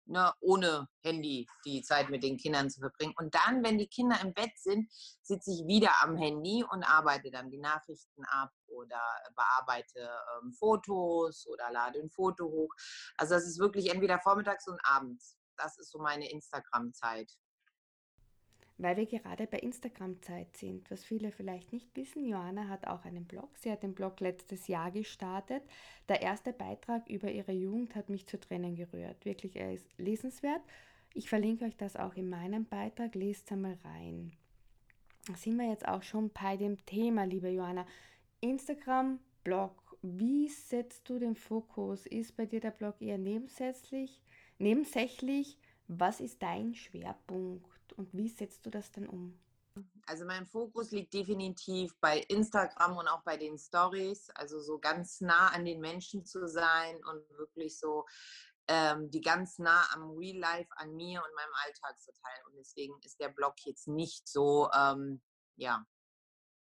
ne, 0.08 0.34
ohne 0.40 0.88
Handy 1.04 1.48
die 1.66 1.82
Zeit 1.82 2.10
mit 2.10 2.24
den 2.24 2.38
Kindern 2.38 2.70
zu 2.70 2.80
verbringen. 2.80 3.14
Und 3.18 3.36
dann, 3.36 3.64
wenn 3.64 3.78
die 3.78 3.88
Kinder 3.88 4.20
im 4.22 4.34
Bett 4.34 4.52
sind, 4.58 4.92
sitze 5.22 5.52
ich 5.52 5.68
wieder 5.68 5.92
am 6.02 6.18
Handy 6.18 6.64
und 6.70 6.84
arbeite 6.84 7.32
dann 7.32 7.50
die 7.50 7.60
Nachrichten 7.60 8.24
ab 8.26 8.52
oder 8.68 9.02
bearbeite 9.36 10.10
ähm, 10.42 10.54
Fotos 10.54 11.46
oder 11.48 11.72
lade 11.72 12.00
ein 12.00 12.10
Foto 12.10 12.46
hoch. 12.46 12.74
Also 13.18 13.36
das 13.36 13.46
ist 13.46 13.60
wirklich 13.60 13.90
entweder 13.90 14.20
vormittags 14.20 14.68
und 14.68 14.80
abends. 14.84 15.38
Das 15.58 15.78
ist 15.78 15.92
so 15.92 16.00
meine 16.00 16.30
Instagram-Zeit. 16.30 17.32
Weil 18.80 18.96
wir 18.98 19.08
gerade 19.08 19.48
bei 19.48 19.58
Instagram-Zeit 19.58 20.56
sind, 20.56 20.90
was 20.92 21.04
viele 21.04 21.32
vielleicht 21.32 21.74
nicht 21.74 21.96
wissen, 21.96 22.26
Johanna 22.26 22.68
hat 22.68 22.86
auch 22.86 23.06
einen 23.06 23.26
Blog. 23.26 23.58
Sie 23.58 23.72
hat 23.72 23.82
den 23.82 23.96
Blog 23.96 24.20
letztes 24.20 24.68
Jahr 24.68 24.92
gestartet. 24.92 25.64
Der 26.08 26.22
erste 26.22 26.54
Beitrag 26.54 27.10
über 27.10 27.32
ihre 27.32 27.54
Jugend 27.54 27.96
hat 27.96 28.10
mich 28.10 28.28
zu 28.28 28.40
Tränen 28.40 28.76
gerührt. 28.76 29.26
Wirklich, 29.26 29.56
er 29.56 29.74
ist 29.74 29.88
lesenswert. 29.98 30.62
Ich 31.16 31.28
verlinke 31.28 31.66
euch 31.66 31.76
das 31.76 31.96
auch 31.96 32.14
in 32.14 32.30
meinem 32.30 32.66
Beitrag. 32.66 33.16
Lest 33.16 33.52
einmal 33.52 33.80
rein. 33.84 34.34
Da 35.26 35.34
sind 35.36 35.58
wir 35.58 35.68
jetzt 35.70 35.88
auch 35.88 36.04
schon 36.04 36.30
bei 36.30 36.56
dem 36.56 36.86
Thema, 36.86 37.24
liebe 37.24 37.50
Johanna. 37.50 37.88
Instagram, 38.42 39.20
Blog. 39.44 39.98
Wie 40.04 40.48
setzt 40.50 41.10
du 41.10 41.18
den 41.18 41.36
Fokus? 41.36 42.06
Ist 42.06 42.38
bei 42.38 42.46
dir 42.46 42.60
der 42.60 42.72
Blog 42.72 43.02
eher 43.02 43.18
nebensächlich? 43.18 44.22
Nebensächlich? 44.60 45.58
Was 45.88 46.20
ist 46.20 46.44
dein 46.44 46.76
Schwerpunkt? 46.76 47.77
Und 47.94 48.14
wie 48.14 48.30
setzt 48.30 48.66
du 48.66 48.70
das 48.70 48.92
denn 48.92 49.08
um? 49.08 49.40
Also 50.08 50.26
mein 50.26 50.46
Fokus 50.46 50.92
liegt 50.92 51.14
definitiv 51.14 51.94
bei 52.00 52.20
Instagram 52.30 52.98
und 52.98 53.08
auch 53.08 53.24
bei 53.24 53.38
den 53.38 53.58
Stories, 53.58 54.30
also 54.32 54.60
so 54.60 54.80
ganz 54.80 55.22
nah 55.22 55.50
an 55.50 55.66
den 55.66 55.80
Menschen 55.80 56.26
zu 56.26 56.48
sein 56.48 56.96
und 57.06 57.38
wirklich 57.38 57.78
so 57.78 58.06
ähm, 58.68 59.10
die 59.12 59.22
ganz 59.22 59.60
nah 59.60 59.86
am 59.94 60.12
Real 60.18 60.38
Life 60.38 60.70
an 60.78 60.94
mir 60.96 61.22
und 61.24 61.36
meinem 61.36 61.54
Alltag 61.66 62.00
zu 62.00 62.12
teilen. 62.12 62.46
Und 62.48 62.58
deswegen 62.58 62.94
ist 63.04 63.20
der 63.20 63.30
Blog 63.30 63.54
jetzt 63.66 63.88
nicht 63.88 64.28
so, 64.28 64.70
ähm, 64.74 65.22
ja, 65.56 65.86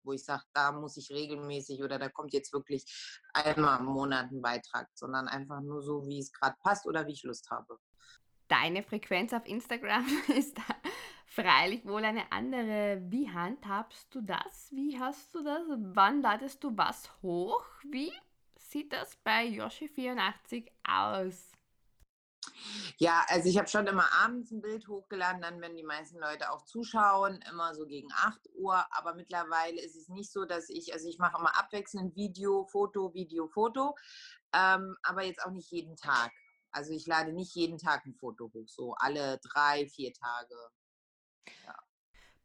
wo 0.03 0.13
ich 0.13 0.25
sage, 0.25 0.43
da 0.53 0.73
muss 0.73 0.97
ich 0.97 1.11
regelmäßig 1.11 1.83
oder 1.83 1.99
da 1.99 2.09
kommt 2.09 2.33
jetzt 2.33 2.53
wirklich 2.53 2.85
einmal 3.33 3.81
im 3.81 3.87
Monat 3.87 4.31
ein 4.31 4.43
Beitrag, 4.43 4.89
sondern 4.95 5.29
einfach 5.29 5.61
nur 5.61 5.83
so, 5.83 6.07
wie 6.07 6.19
es 6.19 6.33
gerade 6.33 6.57
passt 6.63 6.87
oder 6.87 7.07
wie 7.07 7.13
ich 7.13 7.23
Lust 7.23 7.51
habe. 7.51 7.79
Deine 8.49 8.83
Frequenz 8.83 9.33
auf 9.33 9.47
Instagram 9.47 10.07
ist 10.37 10.57
freilich 11.35 11.85
wohl 11.85 12.05
eine 12.05 12.31
andere. 12.31 13.03
Wie 13.09 13.31
handhabst 13.31 14.15
du 14.15 14.21
das? 14.21 14.69
Wie 14.71 14.99
hast 14.99 15.35
du 15.35 15.43
das? 15.43 15.63
Wann 15.69 16.23
ladest 16.23 16.63
du 16.63 16.77
was 16.77 17.11
hoch? 17.23 17.65
Wie 17.91 18.13
sieht 18.57 18.93
das 18.93 19.17
bei 19.25 19.47
Yoshi84 19.47 20.71
aus? 20.89 21.51
Ja, 22.99 23.25
also 23.29 23.49
ich 23.49 23.59
habe 23.59 23.69
schon 23.69 23.87
immer 23.87 24.13
abends 24.13 24.53
ein 24.53 24.61
Bild 24.61 24.87
hochgeladen, 24.87 25.43
dann 25.43 25.61
wenn 25.61 25.77
die 25.77 25.83
meisten 25.83 26.19
Leute 26.19 26.53
auch 26.53 26.65
zuschauen, 26.65 27.41
immer 27.51 27.75
so 27.75 27.87
gegen 27.87 28.09
8 28.13 28.39
Uhr. 28.55 28.85
Aber 28.91 29.15
mittlerweile 29.15 29.81
ist 29.81 29.97
es 29.97 30.09
nicht 30.09 30.31
so, 30.31 30.45
dass 30.45 30.69
ich, 30.69 30.93
also 30.93 31.09
ich 31.09 31.19
mache 31.19 31.39
immer 31.39 31.59
abwechselnd 31.59 32.15
Video, 32.15 32.67
Foto, 32.67 33.13
Video, 33.13 33.49
Foto, 33.49 33.97
ähm, 34.53 34.97
aber 35.03 35.25
jetzt 35.25 35.43
auch 35.45 35.51
nicht 35.51 35.71
jeden 35.73 35.97
Tag. 35.97 36.31
Also 36.71 36.93
ich 36.93 37.07
lade 37.07 37.33
nicht 37.33 37.55
jeden 37.55 37.79
Tag 37.79 38.05
ein 38.07 38.15
Foto 38.15 38.51
hoch, 38.53 38.69
so 38.69 38.95
alle 38.99 39.39
drei, 39.39 39.89
vier 39.89 40.13
Tage. 40.13 40.55
Ja. 41.67 41.79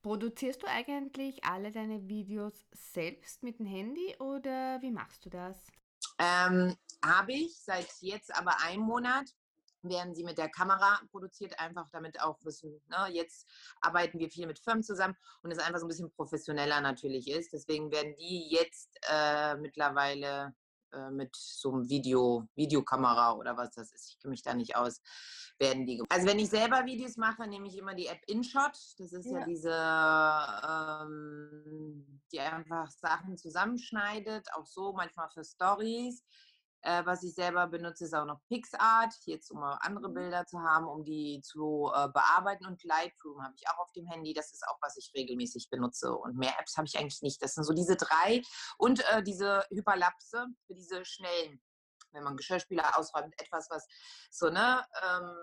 Produzierst 0.02 0.64
du 0.64 0.68
eigentlich 0.68 1.44
alle 1.44 1.72
deine 1.72 2.08
Videos 2.08 2.66
selbst 2.72 3.44
mit 3.44 3.60
dem 3.60 3.66
Handy 3.66 4.16
oder 4.20 4.82
wie 4.82 4.92
machst 4.92 5.26
du 5.26 5.30
das? 5.30 5.58
Ähm, 6.18 6.76
Habe 7.04 7.34
ich 7.34 7.60
seit 7.60 7.90
jetzt 8.02 8.36
aber 8.36 8.62
einem 8.64 8.84
Monat 8.84 9.34
werden 9.82 10.14
sie 10.14 10.24
mit 10.24 10.38
der 10.38 10.50
Kamera 10.50 11.00
produziert, 11.12 11.60
einfach 11.60 11.90
damit 11.92 12.22
auch 12.22 12.38
wissen, 12.44 12.82
ne, 12.88 13.08
jetzt 13.12 13.48
arbeiten 13.82 14.20
wir 14.20 14.30
viel 14.30 14.46
mit 14.46 14.60
Firmen 14.60 14.84
zusammen 14.84 15.16
und 15.42 15.52
es 15.52 15.60
einfach 15.60 15.80
so 15.80 15.86
ein 15.86 15.90
bisschen 15.90 16.12
professioneller 16.12 16.82
natürlich 16.82 17.30
ist. 17.30 17.54
Deswegen 17.54 17.92
werden 17.92 18.16
die 18.18 18.50
jetzt 18.50 18.98
äh, 19.10 19.56
mittlerweile 19.56 20.54
äh, 20.94 21.12
mit 21.12 21.36
so 21.36 21.72
einem 21.72 21.90
Video, 21.90 22.48
Videokamera 22.56 23.34
oder 23.34 23.58
was 23.58 23.72
das 23.72 23.92
ist, 23.92 24.10
ich 24.10 24.20
kenne 24.20 24.32
mich 24.32 24.42
da 24.42 24.54
nicht 24.54 24.76
aus, 24.76 25.02
werden 25.60 25.86
die. 25.86 26.02
Also 26.10 26.28
wenn 26.28 26.40
ich 26.40 26.50
selber 26.50 26.86
Videos 26.86 27.18
mache, 27.18 27.48
nehme 27.48 27.68
ich 27.68 27.78
immer 27.78 27.94
die 27.94 28.08
App 28.08 28.22
InShot. 28.28 28.78
Das 28.98 29.14
ist 29.14 29.26
ja, 29.26 29.40
ja 29.40 29.46
diese, 29.46 29.72
ähm, 31.08 32.22
die 32.32 32.40
einfach 32.40 32.90
Sachen 32.90 33.38
zusammenschneidet, 33.38 34.48
auch 34.54 34.66
so 34.66 34.94
manchmal 34.94 35.30
für 35.30 35.44
Stories. 35.44 36.24
Äh, 36.82 37.06
was 37.06 37.24
ich 37.24 37.34
selber 37.34 37.68
benutze, 37.68 38.06
ist 38.06 38.14
auch 38.14 38.26
noch 38.26 38.40
PixArt, 38.48 39.14
jetzt 39.26 39.52
um 39.52 39.62
andere 39.62 40.08
mhm. 40.10 40.14
Bilder 40.14 40.46
zu 40.46 40.62
haben, 40.62 40.88
um 40.88 41.04
die 41.04 41.42
zu 41.44 41.92
äh, 41.94 42.08
bearbeiten. 42.08 42.66
Und 42.66 42.84
Lightroom 42.84 43.44
habe 43.44 43.54
ich 43.56 43.68
auch 43.68 43.80
auf 43.80 43.92
dem 43.92 44.08
Handy. 44.08 44.34
Das 44.34 44.54
ist 44.54 44.66
auch, 44.68 44.78
was 44.82 44.96
ich 44.96 45.12
regelmäßig 45.14 45.70
benutze. 45.70 46.14
Und 46.14 46.38
mehr 46.38 46.58
Apps 46.58 46.78
habe 46.78 46.88
ich 46.88 46.98
eigentlich 46.98 47.22
nicht. 47.22 47.44
Das 47.44 47.56
sind 47.56 47.66
so 47.66 47.74
diese 47.74 47.98
drei. 47.98 48.42
Und 48.78 49.02
äh, 49.12 49.22
diese 49.24 49.66
Hyperlapse 49.70 50.48
für 50.68 50.74
diese 50.74 51.04
schnellen, 51.04 51.62
wenn 52.14 52.24
man 52.24 52.38
Geschirrspüler 52.38 52.98
ausräumt, 52.98 53.34
etwas, 53.42 53.68
was 53.70 53.86
so, 54.32 54.50
ne, 54.50 54.82
ähm, 55.04 55.36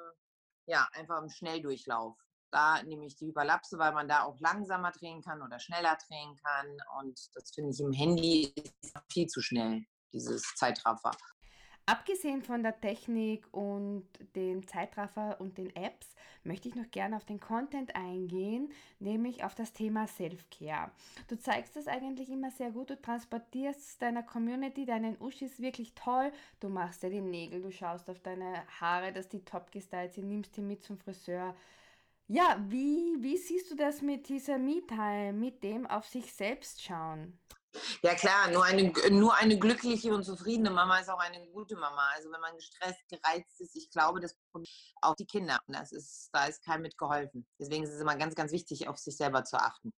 ja, 0.66 0.88
einfach 0.92 1.20
im 1.20 1.28
Schnelldurchlauf. 1.28 2.16
Da 2.50 2.82
nehme 2.82 3.04
ich 3.04 3.16
die 3.16 3.26
Hyperlapse, 3.26 3.76
weil 3.78 3.92
man 3.92 4.08
da 4.08 4.22
auch 4.22 4.40
langsamer 4.40 4.90
drehen 4.92 5.20
kann 5.20 5.42
oder 5.42 5.58
schneller 5.58 5.98
drehen 6.08 6.34
kann. 6.42 6.78
Und 6.98 7.20
das 7.34 7.50
finde 7.50 7.72
ich 7.72 7.80
im 7.80 7.92
Handy 7.92 8.54
viel 9.12 9.26
zu 9.26 9.42
schnell 9.42 9.84
dieses 10.16 10.54
Zeitraffer. 10.54 11.12
Abgesehen 11.88 12.42
von 12.42 12.64
der 12.64 12.80
Technik 12.80 13.46
und 13.52 14.08
den 14.34 14.66
Zeitraffer 14.66 15.40
und 15.40 15.56
den 15.56 15.74
Apps 15.76 16.16
möchte 16.42 16.68
ich 16.68 16.74
noch 16.74 16.90
gerne 16.90 17.14
auf 17.16 17.24
den 17.24 17.38
Content 17.38 17.94
eingehen, 17.94 18.72
nämlich 18.98 19.44
auf 19.44 19.54
das 19.54 19.72
Thema 19.72 20.08
Self-Care. 20.08 20.90
Du 21.28 21.38
zeigst 21.38 21.76
das 21.76 21.86
eigentlich 21.86 22.28
immer 22.28 22.50
sehr 22.50 22.72
gut, 22.72 22.90
du 22.90 23.00
transportierst 23.00 24.02
deiner 24.02 24.24
Community, 24.24 24.84
deinen 24.84 25.16
Uschis 25.20 25.60
wirklich 25.60 25.94
toll, 25.94 26.32
du 26.58 26.68
machst 26.68 27.04
dir 27.04 27.10
die 27.10 27.20
Nägel, 27.20 27.62
du 27.62 27.70
schaust 27.70 28.10
auf 28.10 28.18
deine 28.18 28.66
Haare, 28.80 29.12
dass 29.12 29.28
die 29.28 29.44
top 29.44 29.70
gestylt 29.70 30.14
sind, 30.14 30.26
nimmst 30.26 30.56
die 30.56 30.62
mit 30.62 30.82
zum 30.82 30.98
Friseur. 30.98 31.54
Ja, 32.26 32.60
wie, 32.66 33.16
wie 33.20 33.36
siehst 33.36 33.70
du 33.70 33.76
das 33.76 34.02
mit 34.02 34.28
dieser 34.28 34.58
Me-Time, 34.58 35.34
mit 35.34 35.62
dem 35.62 35.86
auf 35.86 36.08
sich 36.08 36.32
selbst 36.32 36.82
schauen? 36.82 37.38
Ja 38.02 38.14
klar, 38.14 38.50
nur 38.50 38.64
eine, 38.64 38.92
nur 39.10 39.34
eine 39.34 39.58
glückliche 39.58 40.14
und 40.14 40.24
zufriedene 40.24 40.70
Mama 40.70 40.98
ist 40.98 41.10
auch 41.10 41.18
eine 41.18 41.46
gute 41.48 41.76
Mama. 41.76 42.08
Also 42.14 42.30
wenn 42.30 42.40
man 42.40 42.54
gestresst, 42.56 43.00
gereizt 43.08 43.60
ist, 43.60 43.76
ich 43.76 43.90
glaube, 43.90 44.20
das 44.20 44.36
auch 45.02 45.14
die 45.14 45.26
Kinder. 45.26 45.58
Und 45.66 45.76
das 45.76 45.92
ist, 45.92 46.30
da 46.32 46.46
ist 46.46 46.64
keinem 46.64 46.82
mitgeholfen. 46.82 47.46
Deswegen 47.58 47.84
ist 47.84 47.92
es 47.92 48.00
immer 48.00 48.16
ganz, 48.16 48.34
ganz 48.34 48.52
wichtig, 48.52 48.88
auf 48.88 48.98
sich 48.98 49.16
selber 49.16 49.44
zu 49.44 49.58
achten. 49.58 49.92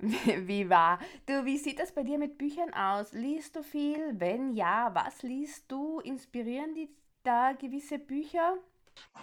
Wie 0.00 0.70
wahr? 0.70 0.98
Du, 1.26 1.44
wie 1.44 1.58
sieht 1.58 1.78
das 1.78 1.92
bei 1.92 2.02
dir 2.02 2.18
mit 2.18 2.38
Büchern 2.38 2.72
aus? 2.72 3.12
Liest 3.12 3.56
du 3.56 3.62
viel? 3.62 4.18
Wenn 4.18 4.54
ja, 4.54 4.94
was 4.94 5.22
liest 5.22 5.70
du? 5.70 6.00
Inspirieren 6.00 6.74
die 6.74 6.88
da 7.22 7.52
gewisse 7.52 7.98
Bücher? 7.98 8.56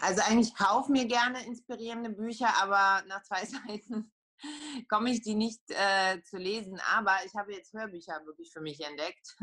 Also 0.01 0.21
eigentlich 0.21 0.53
kaufe 0.55 0.91
mir 0.91 1.05
gerne 1.05 1.43
inspirierende 1.45 2.11
Bücher, 2.11 2.49
aber 2.61 3.03
nach 3.07 3.23
zwei 3.23 3.43
Seiten 3.45 4.11
komme 4.89 5.11
ich 5.11 5.21
die 5.21 5.35
nicht 5.35 5.61
äh, 5.69 6.21
zu 6.23 6.37
lesen. 6.37 6.79
Aber 6.95 7.17
ich 7.25 7.35
habe 7.35 7.53
jetzt 7.53 7.73
Hörbücher 7.73 8.25
wirklich 8.25 8.51
für 8.51 8.61
mich 8.61 8.79
entdeckt. 8.81 9.35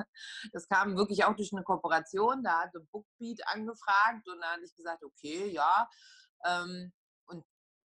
Das 0.53 0.69
kam 0.69 0.97
wirklich 0.97 1.25
auch 1.25 1.35
durch 1.35 1.53
eine 1.53 1.65
Kooperation. 1.65 2.43
Da 2.43 2.63
hatte 2.63 2.81
Bookbeat 2.93 3.41
angefragt 3.47 4.29
und 4.29 4.41
da 4.41 4.53
hatte 4.53 4.65
ich 4.65 4.75
gesagt, 4.75 5.03
okay, 5.03 5.49
ja. 5.49 5.89
Ähm, 6.45 6.93
und 7.27 7.45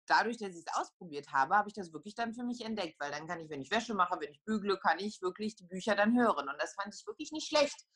dadurch, 0.06 0.38
dass 0.38 0.50
ich 0.50 0.64
es 0.66 0.74
ausprobiert 0.74 1.32
habe, 1.32 1.56
habe 1.56 1.68
ich 1.68 1.74
das 1.74 1.92
wirklich 1.92 2.14
dann 2.14 2.34
für 2.34 2.44
mich 2.44 2.64
entdeckt, 2.64 2.98
weil 3.00 3.10
dann 3.10 3.26
kann 3.26 3.40
ich, 3.40 3.50
wenn 3.50 3.60
ich 3.60 3.70
Wäsche 3.70 3.94
mache, 3.94 4.18
wenn 4.20 4.30
ich 4.30 4.42
bügle, 4.44 4.78
kann 4.78 4.98
ich 4.98 5.20
wirklich 5.22 5.56
die 5.56 5.66
Bücher 5.66 5.94
dann 5.94 6.18
hören. 6.18 6.48
Und 6.48 6.56
das 6.60 6.74
fand 6.74 6.94
ich 6.94 7.06
wirklich 7.06 7.32
nicht 7.32 7.48
schlecht. 7.48 7.86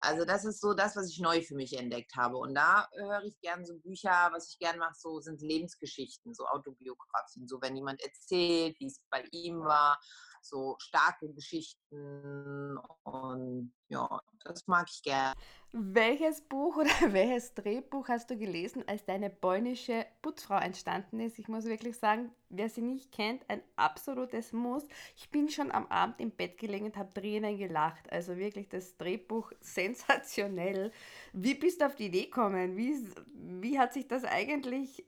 Also 0.00 0.24
das 0.24 0.44
ist 0.44 0.60
so 0.60 0.74
das, 0.74 0.96
was 0.96 1.08
ich 1.08 1.20
neu 1.20 1.40
für 1.42 1.54
mich 1.54 1.78
entdeckt 1.78 2.14
habe. 2.16 2.36
Und 2.36 2.54
da 2.54 2.88
höre 2.94 3.22
ich 3.24 3.40
gern 3.40 3.64
so 3.64 3.78
Bücher, 3.78 4.30
was 4.32 4.50
ich 4.50 4.58
gern 4.58 4.78
mache, 4.78 4.94
so 4.96 5.20
sind 5.20 5.40
Lebensgeschichten, 5.40 6.34
so 6.34 6.46
Autobiografien. 6.46 7.48
So 7.48 7.60
wenn 7.62 7.76
jemand 7.76 8.02
erzählt, 8.02 8.78
wie 8.80 8.86
es 8.86 9.00
bei 9.10 9.24
ihm 9.32 9.60
war, 9.64 9.98
so 10.44 10.76
starke 10.78 11.28
Geschichten 11.32 12.78
und 13.02 13.72
ja, 13.88 14.20
das 14.44 14.66
mag 14.66 14.88
ich 14.90 15.02
gern. 15.02 15.34
Welches 15.72 16.40
Buch 16.42 16.76
oder 16.76 16.88
welches 17.12 17.54
Drehbuch 17.54 18.08
hast 18.08 18.30
du 18.30 18.36
gelesen, 18.36 18.84
als 18.86 19.04
deine 19.04 19.30
polnische 19.30 20.06
Putzfrau 20.22 20.58
entstanden 20.58 21.18
ist? 21.20 21.38
Ich 21.38 21.48
muss 21.48 21.64
wirklich 21.64 21.98
sagen, 21.98 22.30
wer 22.48 22.68
sie 22.68 22.82
nicht 22.82 23.10
kennt, 23.10 23.48
ein 23.48 23.62
absolutes 23.76 24.52
Muss. 24.52 24.86
Ich 25.16 25.30
bin 25.30 25.48
schon 25.48 25.72
am 25.72 25.86
Abend 25.88 26.20
im 26.20 26.30
Bett 26.30 26.58
gelegen 26.58 26.86
und 26.86 26.96
habe 26.96 27.12
Tränen 27.12 27.58
gelacht. 27.58 28.12
Also 28.12 28.36
wirklich 28.36 28.68
das 28.68 28.96
Drehbuch 28.96 29.50
sensationell. 29.60 30.92
Wie 31.32 31.54
bist 31.54 31.80
du 31.80 31.86
auf 31.86 31.96
die 31.96 32.06
Idee 32.06 32.26
gekommen? 32.26 32.76
Wie, 32.76 32.94
wie 33.34 33.78
hat 33.78 33.92
sich 33.92 34.06
das 34.06 34.24
eigentlich 34.24 35.04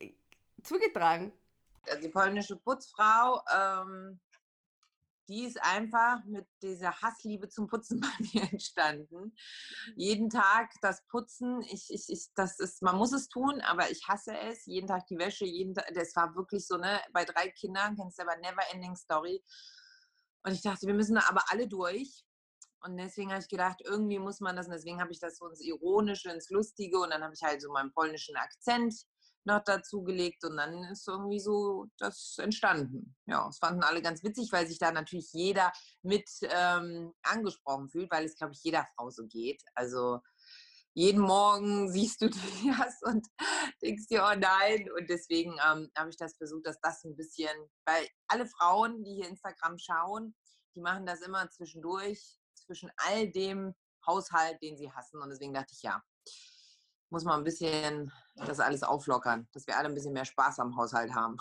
zugetragen? 0.62 1.33
Also 1.88 2.03
die 2.03 2.09
polnische 2.09 2.57
Putzfrau 2.57 3.40
ähm, 3.55 4.18
die 5.28 5.44
ist 5.44 5.60
einfach 5.62 6.24
mit 6.24 6.46
dieser 6.62 7.00
Hassliebe 7.00 7.48
zum 7.48 7.66
Putzen 7.66 8.00
bei 8.00 8.08
mir 8.32 8.50
entstanden. 8.50 9.34
Jeden 9.96 10.30
Tag 10.30 10.72
das 10.82 11.06
Putzen, 11.06 11.62
ich, 11.62 11.90
ich, 11.90 12.08
ich, 12.08 12.28
das 12.34 12.58
ist, 12.60 12.82
man 12.82 12.96
muss 12.96 13.12
es 13.12 13.28
tun, 13.28 13.60
aber 13.62 13.90
ich 13.90 14.06
hasse 14.08 14.36
es. 14.38 14.66
Jeden 14.66 14.86
Tag 14.86 15.06
die 15.06 15.18
Wäsche, 15.18 15.44
jeden 15.44 15.74
Tag, 15.74 15.86
das 15.94 16.14
war 16.16 16.34
wirklich 16.36 16.66
so, 16.66 16.76
ne, 16.76 17.00
bei 17.12 17.24
drei 17.24 17.48
Kindern, 17.50 17.96
kennst 17.96 18.18
du 18.18 18.22
aber 18.22 18.36
Never 18.36 18.62
Ending 18.72 18.96
Story. 18.96 19.42
Und 20.44 20.52
ich 20.52 20.62
dachte, 20.62 20.86
wir 20.86 20.94
müssen 20.94 21.16
da 21.16 21.22
aber 21.28 21.44
alle 21.48 21.66
durch. 21.66 22.24
Und 22.80 22.96
deswegen 22.98 23.30
habe 23.30 23.40
ich 23.40 23.48
gedacht, 23.48 23.80
irgendwie 23.84 24.18
muss 24.18 24.40
man 24.40 24.54
das, 24.54 24.66
und 24.66 24.72
deswegen 24.72 25.00
habe 25.00 25.10
ich 25.10 25.18
das 25.18 25.38
so 25.38 25.48
ins 25.48 25.60
Ironische, 25.60 26.30
ins 26.30 26.50
Lustige 26.50 27.00
und 27.00 27.10
dann 27.10 27.24
habe 27.24 27.34
ich 27.34 27.42
halt 27.42 27.60
so 27.60 27.72
meinen 27.72 27.92
polnischen 27.92 28.36
Akzent 28.36 28.94
noch 29.46 29.62
dazugelegt 29.64 30.44
und 30.44 30.56
dann 30.56 30.85
ist 30.85 31.06
irgendwie 31.09 31.40
so 31.40 31.87
das 31.98 32.37
entstanden. 32.38 33.16
Ja, 33.26 33.48
es 33.48 33.59
fanden 33.59 33.82
alle 33.82 34.02
ganz 34.02 34.22
witzig, 34.22 34.50
weil 34.52 34.66
sich 34.66 34.78
da 34.78 34.92
natürlich 34.92 35.32
jeder 35.32 35.72
mit 36.02 36.28
ähm, 36.42 37.12
angesprochen 37.22 37.88
fühlt, 37.88 38.11
weil 38.11 38.24
es, 38.24 38.37
glaube 38.37 38.52
ich, 38.52 38.62
jeder 38.62 38.87
Frau 38.94 39.11
so 39.11 39.26
geht. 39.26 39.62
Also 39.74 40.20
jeden 40.94 41.20
Morgen 41.20 41.88
siehst 41.92 42.22
du 42.22 42.28
das 42.28 43.02
und 43.02 43.26
denkst 43.82 44.09
dir, 44.09 44.24
oh 44.24 44.38
nein. 44.38 44.88
Und 44.98 45.09
deswegen 45.09 45.52
ähm, 45.52 45.90
habe 45.96 46.11
ich 46.11 46.16
das 46.16 46.37
versucht, 46.37 46.66
dass 46.66 46.80
das 46.80 47.04
ein 47.04 47.16
bisschen, 47.16 47.54
weil 47.87 48.09
alle 48.28 48.46
Frauen, 48.46 49.04
die 49.04 49.14
hier 49.14 49.28
Instagram 49.28 49.78
schauen, 49.78 50.35
die 50.74 50.80
machen 50.80 51.06
das 51.06 51.20
immer 51.20 51.48
zwischendurch, 51.50 52.38
zwischen 52.54 52.90
all 52.96 53.30
dem 53.30 53.74
Haushalt, 54.06 54.61
den 54.62 54.76
sie 54.76 54.92
hassen. 54.92 55.20
Und 55.20 55.30
deswegen 55.30 55.54
dachte 55.54 55.72
ich, 55.72 55.82
ja, 55.82 56.02
muss 57.11 57.25
man 57.25 57.38
ein 57.38 57.45
bisschen 57.45 58.12
das 58.37 58.61
alles 58.61 58.83
auflockern, 58.83 59.47
dass 59.53 59.66
wir 59.66 59.77
alle 59.77 59.88
ein 59.88 59.95
bisschen 59.95 60.12
mehr 60.12 60.25
Spaß 60.25 60.61
am 60.61 60.77
Haushalt 60.77 61.14
haben. 61.14 61.37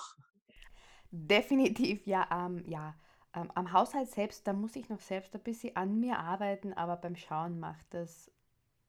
Definitiv, 1.12 2.06
ja, 2.06 2.28
ähm, 2.32 2.64
ja. 2.68 2.96
Ähm, 3.34 3.52
am 3.56 3.72
Haushalt 3.74 4.10
selbst, 4.10 4.48
da 4.48 4.54
muss 4.54 4.76
ich 4.76 4.90
noch 4.90 5.02
selbst 5.02 5.34
ein 5.36 5.42
bisschen 5.42 5.76
an 5.76 6.00
mir 6.00 6.20
arbeiten, 6.20 6.74
aber 6.74 6.96
beim 6.98 7.16
Schauen 7.16 7.60
macht 7.60 7.86
das 7.92 8.32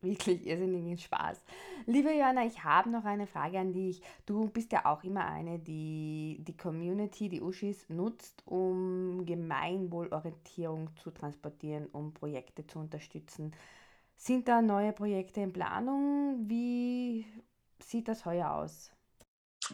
wirklich 0.03 0.47
irrsinnigen 0.47 0.99
Spaß. 0.99 1.43
Liebe 1.87 2.13
Johanna, 2.13 2.45
ich 2.47 2.63
habe 2.65 2.91
noch 2.91 3.05
eine 3.05 3.27
Frage 3.27 3.59
an 3.59 3.73
dich. 3.73 4.03
Du 4.25 4.49
bist 4.49 4.73
ja 4.73 4.85
auch 4.85 5.03
immer 5.05 5.27
eine, 5.27 5.59
die 5.59 6.39
die 6.47 6.57
Community, 6.57 7.29
die 7.29 7.43
Uschis 7.43 7.89
nutzt, 7.89 8.43
um 8.47 9.25
Gemeinwohlorientierung 9.27 10.95
zu 10.97 11.11
transportieren, 11.11 11.87
um 11.93 12.13
Projekte 12.13 12.67
zu 12.67 12.79
unterstützen. 12.79 13.53
Sind 14.17 14.49
da 14.49 14.63
neue 14.63 14.93
Projekte 14.93 15.41
in 15.41 15.53
Planung? 15.53 16.49
Wie 16.49 17.27
sieht 17.79 18.09
das 18.09 18.25
heuer 18.25 18.51
aus? 18.51 18.91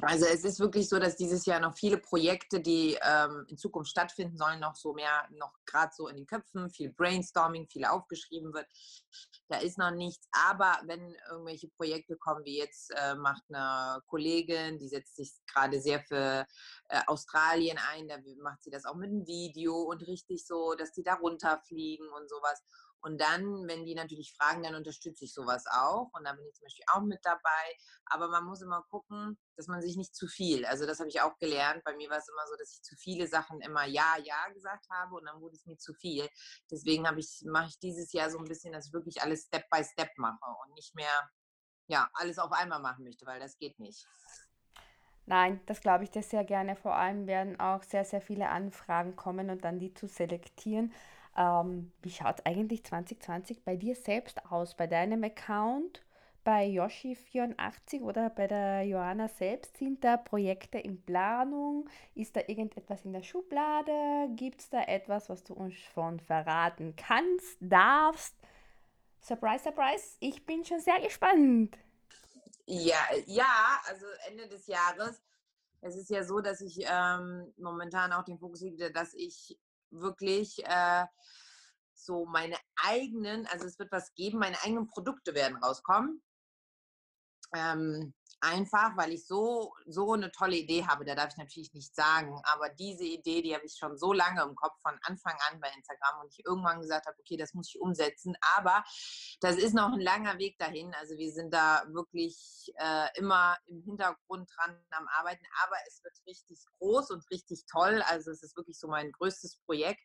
Also 0.00 0.24
es 0.24 0.44
ist 0.44 0.58
wirklich 0.58 0.88
so, 0.88 0.98
dass 0.98 1.16
dieses 1.16 1.44
Jahr 1.44 1.60
noch 1.60 1.76
viele 1.76 1.98
Projekte, 1.98 2.60
die 2.60 2.98
ähm, 3.02 3.44
in 3.48 3.58
Zukunft 3.58 3.90
stattfinden 3.90 4.38
sollen, 4.38 4.60
noch 4.60 4.74
so 4.74 4.94
mehr, 4.94 5.28
noch 5.32 5.52
gerade 5.66 5.92
so 5.94 6.08
in 6.08 6.16
den 6.16 6.26
Köpfen, 6.26 6.70
viel 6.70 6.90
Brainstorming, 6.90 7.68
viel 7.68 7.84
aufgeschrieben 7.84 8.54
wird. 8.54 8.66
Da 9.48 9.58
ist 9.58 9.76
noch 9.76 9.90
nichts. 9.90 10.28
Aber 10.32 10.78
wenn 10.86 11.14
irgendwelche 11.30 11.68
Projekte 11.68 12.16
kommen, 12.16 12.44
wie 12.44 12.58
jetzt 12.58 12.90
äh, 12.96 13.14
macht 13.16 13.42
eine 13.50 14.00
Kollegin, 14.06 14.78
die 14.78 14.88
setzt 14.88 15.16
sich 15.16 15.30
gerade 15.46 15.80
sehr 15.80 16.00
für 16.00 16.46
äh, 16.88 17.00
Australien 17.06 17.78
ein, 17.92 18.08
da 18.08 18.16
macht 18.42 18.62
sie 18.62 18.70
das 18.70 18.86
auch 18.86 18.96
mit 18.96 19.10
einem 19.10 19.26
Video 19.26 19.74
und 19.74 20.06
richtig 20.06 20.46
so, 20.46 20.74
dass 20.74 20.92
die 20.92 21.02
da 21.02 21.14
runterfliegen 21.14 22.08
und 22.08 22.30
sowas. 22.30 22.62
Und 23.02 23.20
dann, 23.20 23.66
wenn 23.66 23.84
die 23.84 23.94
natürlich 23.94 24.32
fragen, 24.38 24.62
dann 24.62 24.76
unterstütze 24.76 25.24
ich 25.24 25.34
sowas 25.34 25.64
auch. 25.66 26.08
Und 26.12 26.24
da 26.24 26.32
bin 26.32 26.46
ich 26.46 26.54
zum 26.54 26.66
Beispiel 26.66 26.84
auch 26.92 27.02
mit 27.02 27.18
dabei. 27.24 27.76
Aber 28.06 28.28
man 28.28 28.44
muss 28.44 28.62
immer 28.62 28.82
gucken, 28.88 29.36
dass 29.56 29.66
man 29.66 29.82
sich 29.82 29.96
nicht 29.96 30.14
zu 30.14 30.28
viel, 30.28 30.64
also 30.66 30.86
das 30.86 31.00
habe 31.00 31.08
ich 31.08 31.20
auch 31.20 31.36
gelernt. 31.38 31.82
Bei 31.84 31.96
mir 31.96 32.08
war 32.10 32.18
es 32.18 32.28
immer 32.28 32.46
so, 32.48 32.56
dass 32.56 32.72
ich 32.72 32.82
zu 32.82 32.96
viele 32.96 33.26
Sachen 33.26 33.60
immer 33.60 33.84
Ja, 33.86 34.16
Ja 34.22 34.48
gesagt 34.54 34.86
habe 34.90 35.16
und 35.16 35.24
dann 35.26 35.40
wurde 35.40 35.56
es 35.56 35.66
mir 35.66 35.76
zu 35.76 35.94
viel. 35.94 36.28
Deswegen 36.70 37.06
ich, 37.18 37.42
mache 37.44 37.68
ich 37.68 37.78
dieses 37.80 38.12
Jahr 38.12 38.30
so 38.30 38.38
ein 38.38 38.44
bisschen, 38.44 38.72
dass 38.72 38.86
ich 38.86 38.92
wirklich 38.92 39.20
alles 39.22 39.44
Step 39.44 39.68
by 39.70 39.84
Step 39.84 40.10
mache 40.16 40.38
und 40.64 40.74
nicht 40.74 40.94
mehr 40.94 41.30
ja, 41.88 42.08
alles 42.14 42.38
auf 42.38 42.52
einmal 42.52 42.80
machen 42.80 43.04
möchte, 43.04 43.26
weil 43.26 43.40
das 43.40 43.58
geht 43.58 43.78
nicht. 43.78 44.06
Nein, 45.26 45.60
das 45.66 45.80
glaube 45.80 46.04
ich 46.04 46.10
dir 46.10 46.22
sehr 46.22 46.44
gerne. 46.44 46.74
Vor 46.76 46.96
allem 46.96 47.26
werden 47.26 47.58
auch 47.60 47.82
sehr, 47.82 48.04
sehr 48.04 48.20
viele 48.20 48.48
Anfragen 48.48 49.14
kommen 49.16 49.50
und 49.50 49.64
dann 49.64 49.78
die 49.78 49.94
zu 49.94 50.08
selektieren. 50.08 50.92
Ähm, 51.36 51.92
wie 52.02 52.10
schaut 52.10 52.44
eigentlich 52.46 52.84
2020 52.84 53.64
bei 53.64 53.76
dir 53.76 53.94
selbst 53.94 54.44
aus, 54.50 54.76
bei 54.76 54.86
deinem 54.86 55.24
Account, 55.24 56.02
bei 56.44 56.66
Yoshi84 56.66 58.02
oder 58.02 58.30
bei 58.30 58.46
der 58.46 58.82
Johanna 58.82 59.28
selbst? 59.28 59.76
Sind 59.78 60.04
da 60.04 60.16
Projekte 60.16 60.78
in 60.78 61.02
Planung? 61.02 61.88
Ist 62.14 62.36
da 62.36 62.40
irgendetwas 62.46 63.04
in 63.04 63.12
der 63.12 63.22
Schublade? 63.22 64.28
Gibt 64.36 64.60
es 64.60 64.70
da 64.70 64.82
etwas, 64.82 65.28
was 65.28 65.42
du 65.44 65.54
uns 65.54 65.74
schon 65.74 66.20
verraten 66.20 66.94
kannst, 66.96 67.56
darfst? 67.60 68.36
Surprise, 69.22 69.62
surprise, 69.64 70.16
ich 70.20 70.44
bin 70.44 70.64
schon 70.64 70.80
sehr 70.80 71.00
gespannt. 71.00 71.78
Ja, 72.66 72.98
ja, 73.26 73.80
also 73.86 74.06
Ende 74.28 74.48
des 74.48 74.66
Jahres. 74.66 75.22
Es 75.80 75.96
ist 75.96 76.10
ja 76.10 76.22
so, 76.24 76.40
dass 76.40 76.60
ich 76.60 76.84
ähm, 76.88 77.52
momentan 77.56 78.12
auch 78.12 78.24
den 78.24 78.38
Fokus 78.38 78.60
liege, 78.60 78.92
dass 78.92 79.14
ich 79.14 79.58
wirklich 79.92 80.64
äh, 80.64 81.06
so 81.94 82.26
meine 82.26 82.56
eigenen, 82.76 83.46
also 83.46 83.66
es 83.66 83.78
wird 83.78 83.92
was 83.92 84.12
geben, 84.14 84.38
meine 84.38 84.60
eigenen 84.62 84.88
Produkte 84.88 85.34
werden 85.34 85.56
rauskommen. 85.56 86.22
Ähm, 87.54 88.14
einfach, 88.42 88.96
weil 88.96 89.12
ich 89.12 89.26
so, 89.26 89.72
so 89.86 90.12
eine 90.12 90.30
tolle 90.32 90.56
Idee 90.56 90.84
habe, 90.84 91.04
da 91.04 91.14
darf 91.14 91.30
ich 91.30 91.36
natürlich 91.36 91.72
nicht 91.74 91.94
sagen, 91.94 92.40
aber 92.44 92.68
diese 92.70 93.04
Idee, 93.04 93.40
die 93.40 93.54
habe 93.54 93.64
ich 93.64 93.76
schon 93.78 93.96
so 93.96 94.12
lange 94.12 94.42
im 94.42 94.56
Kopf, 94.56 94.80
von 94.82 94.98
Anfang 95.02 95.36
an 95.48 95.60
bei 95.60 95.68
Instagram 95.76 96.20
und 96.22 96.32
ich 96.32 96.44
irgendwann 96.44 96.80
gesagt 96.80 97.06
habe, 97.06 97.16
okay, 97.20 97.36
das 97.36 97.54
muss 97.54 97.68
ich 97.68 97.80
umsetzen, 97.80 98.34
aber 98.56 98.82
das 99.40 99.56
ist 99.56 99.74
noch 99.74 99.92
ein 99.92 100.00
langer 100.00 100.38
Weg 100.38 100.58
dahin, 100.58 100.92
also 100.94 101.16
wir 101.16 101.32
sind 101.32 101.54
da 101.54 101.84
wirklich 101.88 102.72
äh, 102.76 103.08
immer 103.14 103.56
im 103.66 103.80
Hintergrund 103.82 104.50
dran 104.56 104.76
am 104.90 105.06
Arbeiten, 105.18 105.44
aber 105.64 105.76
es 105.86 106.02
wird 106.02 106.14
richtig 106.26 106.64
groß 106.78 107.10
und 107.10 107.24
richtig 107.30 107.64
toll, 107.70 108.02
also 108.08 108.32
es 108.32 108.42
ist 108.42 108.56
wirklich 108.56 108.78
so 108.78 108.88
mein 108.88 109.12
größtes 109.12 109.60
Projekt, 109.64 110.02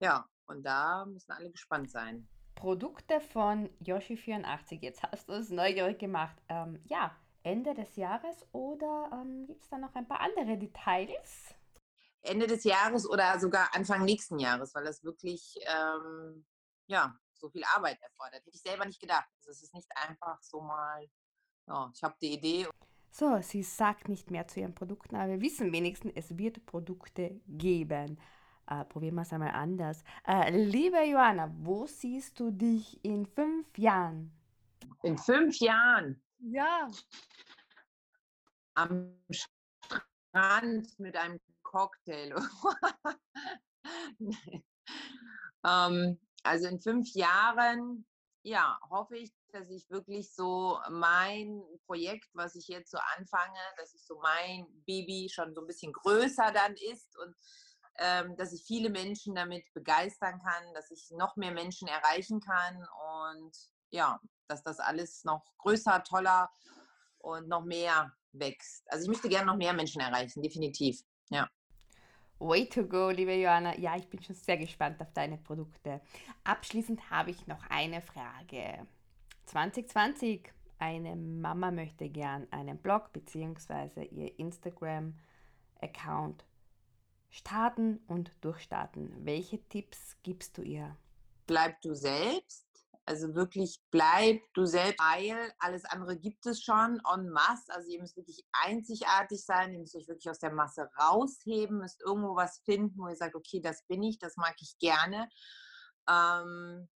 ja, 0.00 0.28
und 0.46 0.64
da 0.64 1.06
müssen 1.06 1.32
alle 1.32 1.50
gespannt 1.50 1.90
sein. 1.90 2.28
Produkte 2.54 3.20
von 3.20 3.68
Yoshi84. 3.82 4.80
Jetzt 4.80 5.02
hast 5.02 5.28
du 5.28 5.32
es 5.32 5.50
neugierig 5.50 5.98
gemacht. 5.98 6.36
Ähm, 6.48 6.80
ja, 6.84 7.16
Ende 7.44 7.74
des 7.74 7.94
Jahres 7.96 8.44
oder 8.52 9.10
ähm, 9.12 9.46
gibt 9.46 9.62
es 9.62 9.68
da 9.68 9.78
noch 9.78 9.94
ein 9.94 10.08
paar 10.08 10.20
andere 10.20 10.56
Details? 10.56 11.54
Ende 12.22 12.46
des 12.46 12.64
Jahres 12.64 13.08
oder 13.08 13.38
sogar 13.38 13.68
Anfang 13.74 14.02
nächsten 14.04 14.38
Jahres, 14.38 14.74
weil 14.74 14.84
das 14.84 15.04
wirklich 15.04 15.54
ähm, 15.66 16.46
ja, 16.86 17.14
so 17.34 17.50
viel 17.50 17.62
Arbeit 17.76 18.00
erfordert. 18.00 18.44
Hätte 18.46 18.56
ich 18.56 18.62
selber 18.62 18.86
nicht 18.86 19.00
gedacht. 19.00 19.28
Also 19.36 19.50
es 19.50 19.62
ist 19.62 19.74
nicht 19.74 19.88
einfach 19.94 20.42
so 20.42 20.62
mal, 20.62 21.06
ja, 21.68 21.92
ich 21.94 22.02
habe 22.02 22.16
die 22.22 22.32
Idee. 22.32 22.66
So, 23.10 23.40
sie 23.42 23.62
sagt 23.62 24.08
nicht 24.08 24.30
mehr 24.30 24.48
zu 24.48 24.60
ihren 24.60 24.74
Produkten, 24.74 25.14
aber 25.14 25.28
wir 25.28 25.40
wissen 25.42 25.70
wenigstens, 25.70 26.12
es 26.16 26.36
wird 26.38 26.64
Produkte 26.64 27.40
geben. 27.46 28.18
Äh, 28.66 28.86
probieren 28.86 29.16
wir 29.16 29.22
es 29.22 29.32
einmal 29.34 29.50
anders. 29.50 30.02
Äh, 30.26 30.50
liebe 30.50 31.04
Johanna, 31.04 31.54
wo 31.58 31.86
siehst 31.86 32.40
du 32.40 32.50
dich 32.50 33.04
in 33.04 33.26
fünf 33.26 33.76
Jahren? 33.76 34.32
In 35.02 35.18
fünf 35.18 35.58
Jahren? 35.58 36.23
Ja. 36.46 36.90
Am 38.74 39.18
Strand 39.30 40.98
mit 40.98 41.16
einem 41.16 41.40
Cocktail. 41.62 42.34
ähm, 45.64 46.20
also 46.42 46.68
in 46.68 46.80
fünf 46.80 47.14
Jahren, 47.14 48.06
ja, 48.42 48.78
hoffe 48.90 49.16
ich, 49.16 49.32
dass 49.52 49.70
ich 49.70 49.88
wirklich 49.88 50.34
so 50.34 50.78
mein 50.90 51.62
Projekt, 51.86 52.28
was 52.34 52.56
ich 52.56 52.68
jetzt 52.68 52.90
so 52.90 52.98
anfange, 53.16 53.58
dass 53.78 53.94
ich 53.94 54.04
so 54.04 54.20
mein 54.20 54.66
Baby 54.84 55.30
schon 55.32 55.54
so 55.54 55.62
ein 55.62 55.66
bisschen 55.66 55.92
größer 55.92 56.52
dann 56.52 56.74
ist 56.74 57.16
und 57.18 57.34
ähm, 57.98 58.36
dass 58.36 58.52
ich 58.52 58.64
viele 58.64 58.90
Menschen 58.90 59.34
damit 59.34 59.64
begeistern 59.72 60.40
kann, 60.40 60.74
dass 60.74 60.90
ich 60.90 61.10
noch 61.12 61.36
mehr 61.36 61.52
Menschen 61.52 61.88
erreichen 61.88 62.40
kann 62.40 62.86
und 63.32 63.56
ja, 63.90 64.20
dass 64.48 64.62
das 64.62 64.80
alles 64.80 65.24
noch 65.24 65.44
größer, 65.58 66.02
toller 66.04 66.50
und 67.18 67.48
noch 67.48 67.64
mehr 67.64 68.12
wächst. 68.32 68.90
Also 68.90 69.04
ich 69.04 69.08
möchte 69.08 69.28
gerne 69.28 69.46
noch 69.46 69.56
mehr 69.56 69.72
Menschen 69.72 70.00
erreichen, 70.00 70.42
definitiv. 70.42 71.02
Ja. 71.30 71.48
Way 72.38 72.68
to 72.68 72.86
go, 72.86 73.10
liebe 73.10 73.34
Johanna. 73.34 73.78
Ja, 73.78 73.96
ich 73.96 74.08
bin 74.08 74.22
schon 74.22 74.34
sehr 74.34 74.56
gespannt 74.56 75.00
auf 75.00 75.12
deine 75.12 75.38
Produkte. 75.38 76.00
Abschließend 76.42 77.10
habe 77.10 77.30
ich 77.30 77.46
noch 77.46 77.64
eine 77.70 78.02
Frage. 78.02 78.86
2020, 79.46 80.52
eine 80.78 81.16
Mama 81.16 81.70
möchte 81.70 82.08
gern 82.08 82.46
einen 82.50 82.78
Blog 82.78 83.12
bzw. 83.12 84.06
ihr 84.06 84.38
Instagram-Account 84.38 86.44
starten 87.30 88.02
und 88.06 88.44
durchstarten. 88.44 89.24
Welche 89.24 89.62
Tipps 89.68 90.16
gibst 90.22 90.58
du 90.58 90.62
ihr? 90.62 90.96
Bleib 91.46 91.80
du 91.82 91.94
selbst. 91.94 92.83
Also 93.06 93.34
wirklich 93.34 93.80
bleib 93.90 94.40
du 94.54 94.64
selbst, 94.64 94.98
weil 94.98 95.52
alles 95.58 95.84
andere 95.84 96.18
gibt 96.18 96.46
es 96.46 96.62
schon 96.62 97.00
en 97.12 97.28
masse. 97.28 97.72
Also 97.74 97.90
ihr 97.90 98.00
müsst 98.00 98.16
wirklich 98.16 98.46
einzigartig 98.52 99.44
sein, 99.44 99.72
ihr 99.72 99.80
müsst 99.80 99.94
euch 99.94 100.08
wirklich 100.08 100.30
aus 100.30 100.38
der 100.38 100.52
Masse 100.52 100.88
rausheben, 100.98 101.78
müsst 101.78 102.00
irgendwo 102.02 102.34
was 102.34 102.60
finden, 102.64 102.98
wo 102.98 103.08
ihr 103.08 103.16
sagt, 103.16 103.34
okay, 103.34 103.60
das 103.60 103.84
bin 103.86 104.02
ich, 104.02 104.18
das 104.18 104.36
mag 104.36 104.54
ich 104.60 104.78
gerne. 104.78 105.28
Ähm, 106.08 106.88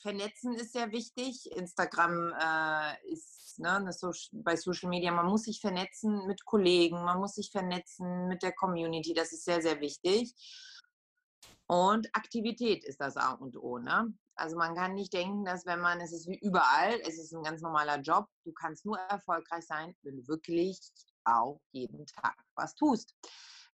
Vernetzen 0.00 0.54
ist 0.54 0.72
sehr 0.72 0.92
wichtig. 0.92 1.50
Instagram 1.52 2.32
äh, 2.38 3.12
ist 3.12 3.58
ne, 3.58 3.92
so, 3.92 4.12
bei 4.32 4.56
Social 4.56 4.88
Media, 4.88 5.10
man 5.10 5.26
muss 5.26 5.42
sich 5.44 5.60
vernetzen 5.60 6.26
mit 6.26 6.44
Kollegen, 6.44 7.04
man 7.04 7.18
muss 7.18 7.34
sich 7.34 7.50
vernetzen 7.50 8.28
mit 8.28 8.42
der 8.42 8.52
Community, 8.52 9.14
das 9.14 9.32
ist 9.32 9.44
sehr, 9.44 9.62
sehr 9.62 9.80
wichtig. 9.80 10.34
Und 11.66 12.08
Aktivität 12.14 12.84
ist 12.84 13.00
das 13.00 13.16
A 13.16 13.32
und 13.32 13.56
O. 13.56 13.78
Ne? 13.78 14.14
Also 14.36 14.56
man 14.56 14.74
kann 14.74 14.94
nicht 14.94 15.12
denken, 15.12 15.44
dass 15.44 15.66
wenn 15.66 15.80
man, 15.80 16.00
es 16.00 16.12
ist 16.12 16.28
wie 16.28 16.38
überall, 16.38 17.00
es 17.02 17.18
ist 17.18 17.32
ein 17.32 17.42
ganz 17.42 17.62
normaler 17.62 18.00
Job, 18.00 18.26
du 18.44 18.52
kannst 18.52 18.84
nur 18.84 18.98
erfolgreich 18.98 19.66
sein, 19.66 19.94
wenn 20.02 20.16
du 20.16 20.28
wirklich 20.28 20.80
auch 21.24 21.60
jeden 21.72 22.06
Tag 22.06 22.36
was 22.54 22.74
tust 22.74 23.14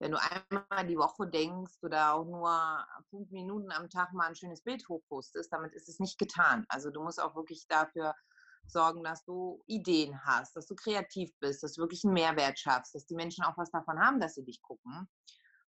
wenn 0.03 0.11
du 0.11 0.19
einmal 0.21 0.87
die 0.87 0.99
Woche 0.99 1.29
denkst 1.29 1.79
oder 1.83 2.15
auch 2.15 2.25
nur 2.25 2.85
fünf 3.09 3.31
Minuten 3.31 3.71
am 3.71 3.89
Tag 3.89 4.13
mal 4.13 4.27
ein 4.27 4.35
schönes 4.35 4.61
Bild 4.61 4.87
hochpostest, 4.89 5.53
damit 5.53 5.75
ist 5.75 5.89
es 5.89 6.01
nicht 6.01 6.19
getan. 6.19 6.67
Also 6.69 6.91
du 6.91 7.01
musst 7.01 7.23
auch 7.23 7.37
wirklich 7.37 7.69
dafür 7.69 8.13
sorgen, 8.67 9.05
dass 9.05 9.25
du 9.25 9.63
Ideen 9.67 10.21
hast, 10.25 10.57
dass 10.57 10.67
du 10.67 10.75
kreativ 10.75 11.31
bist, 11.39 11.63
dass 11.63 11.75
du 11.75 11.83
wirklich 11.83 12.05
einen 12.05 12.15
Mehrwert 12.15 12.59
schaffst, 12.59 12.97
dass 12.97 13.07
die 13.07 13.15
Menschen 13.15 13.45
auch 13.45 13.57
was 13.57 13.71
davon 13.71 14.01
haben, 14.01 14.19
dass 14.19 14.35
sie 14.35 14.45
dich 14.45 14.61
gucken 14.61 15.09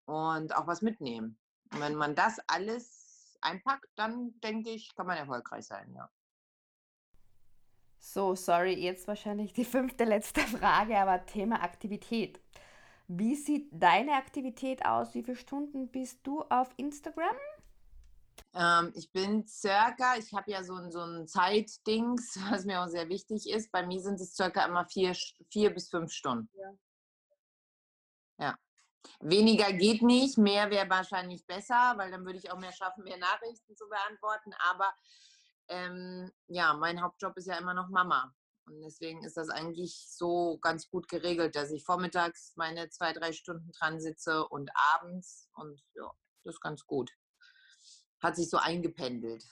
und 0.06 0.56
auch 0.56 0.68
was 0.68 0.84
mitnehmen. 0.84 1.40
Und 1.74 1.82
wenn 1.82 1.96
man 1.96 2.14
das 2.14 2.38
alles 2.46 2.99
einpackt, 3.42 3.88
dann 3.96 4.40
denke 4.42 4.70
ich, 4.70 4.96
kann 4.96 5.08
man 5.08 5.18
erfolgreich 5.18 5.66
sein, 5.66 5.94
ja. 5.94 6.10
So, 8.00 8.34
sorry, 8.34 8.74
jetzt 8.74 9.08
wahrscheinlich 9.08 9.54
die 9.54 9.66
fünfte 9.66 10.06
letzte 10.06 10.42
Frage, 10.58 10.98
aber 10.98 11.26
Thema 11.26 11.62
Aktivität. 11.62 12.40
Wie 13.08 13.36
sieht 13.36 13.70
deine 13.72 14.14
Aktivität 14.14 14.86
aus? 14.86 15.14
Wie 15.16 15.24
viele 15.24 15.36
Stunden 15.36 15.90
bist 15.90 16.20
du 16.24 16.44
auf 16.44 16.70
Instagram? 16.78 17.36
Ähm, 18.54 18.92
ich 18.96 19.12
bin 19.12 19.46
circa, 19.48 20.16
ich 20.18 20.34
habe 20.34 20.50
ja 20.52 20.64
so 20.64 20.76
ein, 20.76 20.92
so 20.92 21.02
ein 21.02 21.28
Zeitdings, 21.28 22.36
was 22.50 22.66
mir 22.66 22.82
auch 22.82 22.88
sehr 22.88 23.10
wichtig 23.10 23.50
ist. 23.50 23.72
Bei 23.72 23.86
mir 23.86 24.00
sind 24.00 24.20
es 24.20 24.36
circa 24.36 24.66
immer 24.66 24.86
vier, 24.86 25.16
vier 25.52 25.74
bis 25.74 25.90
fünf 25.90 26.12
Stunden. 26.12 26.50
Ja. 26.58 26.74
ja. 28.40 28.58
Weniger 29.22 29.72
geht 29.74 30.02
nicht, 30.02 30.38
mehr 30.38 30.70
wäre 30.70 30.90
wahrscheinlich 30.90 31.46
besser, 31.46 31.94
weil 31.98 32.12
dann 32.12 32.26
würde 32.26 32.40
ich 32.40 32.52
auch 32.52 32.60
mehr 32.60 32.72
schaffen, 32.72 33.04
mehr 33.04 33.18
Nachrichten 33.18 33.76
zu 33.76 33.88
beantworten. 33.88 34.52
Aber 34.70 34.94
ähm, 35.70 36.32
ja, 36.48 36.74
mein 36.74 37.02
Hauptjob 37.02 37.38
ist 37.38 37.48
ja 37.48 37.58
immer 37.58 37.74
noch 37.74 37.90
Mama. 37.90 38.34
Und 38.66 38.82
deswegen 38.82 39.24
ist 39.24 39.38
das 39.38 39.50
eigentlich 39.50 40.06
so 40.10 40.60
ganz 40.60 40.90
gut 40.90 41.08
geregelt, 41.08 41.56
dass 41.56 41.72
ich 41.72 41.84
vormittags 41.84 42.54
meine 42.56 42.90
zwei, 42.90 43.14
drei 43.14 43.34
Stunden 43.34 43.72
dran 43.72 44.00
sitze 44.00 44.48
und 44.48 44.70
abends. 44.94 45.50
Und 45.54 45.82
ja, 45.96 46.12
das 46.44 46.56
ist 46.56 46.62
ganz 46.62 46.86
gut. 46.86 47.12
Hat 48.22 48.36
sich 48.36 48.50
so 48.50 48.58
eingependelt. 48.58 49.44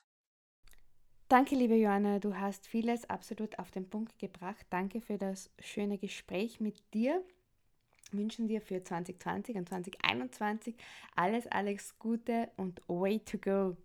Danke, 1.30 1.56
liebe 1.56 1.76
Joanna. 1.76 2.20
Du 2.20 2.36
hast 2.36 2.68
vieles 2.68 3.10
absolut 3.10 3.60
auf 3.60 3.72
den 3.72 3.90
Punkt 3.90 4.18
gebracht. 4.20 4.66
Danke 4.70 5.02
für 5.02 5.18
das 5.18 5.50
schöne 5.60 5.98
Gespräch 5.98 6.60
mit 6.60 6.94
dir. 6.94 7.26
Wünschen 8.12 8.48
dir 8.48 8.62
für 8.62 8.84
2020 8.84 9.56
und 9.56 9.67
2021 9.70 10.76
alles, 11.15 11.48
alles 11.48 11.98
Gute 12.00 12.50
und 12.56 12.82
way 12.88 13.20
to 13.20 13.38
go. 13.38 13.76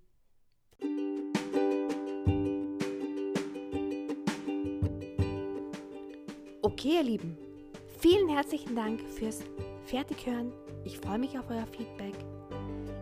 Okay, 6.62 6.96
ihr 6.96 7.02
Lieben, 7.02 7.37
vielen 7.98 8.28
herzlichen 8.28 8.74
Dank 8.74 9.00
fürs 9.00 9.40
Fertighören. 9.85 10.52
Ich 10.85 10.98
freue 10.98 11.18
mich 11.18 11.38
auf 11.38 11.48
euer 11.50 11.66
Feedback. 11.66 12.14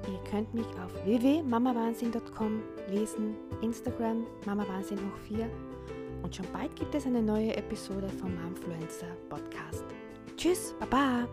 Ihr 0.09 0.30
könnt 0.30 0.52
mich 0.54 0.66
auf 0.66 0.92
www.mamawahnsinn.com 1.04 2.62
lesen, 2.88 3.37
Instagram 3.62 4.26
mamawahnsinn 4.44 4.98
hoch 4.98 5.18
4 5.28 5.48
und 6.22 6.35
schon 6.35 6.46
bald 6.52 6.74
gibt 6.76 6.94
es 6.94 7.06
eine 7.06 7.22
neue 7.22 7.56
Episode 7.56 8.09
vom 8.09 8.35
Momfluencer 8.42 9.16
Podcast. 9.28 9.85
Tschüss, 10.36 10.74
baba! 10.80 11.28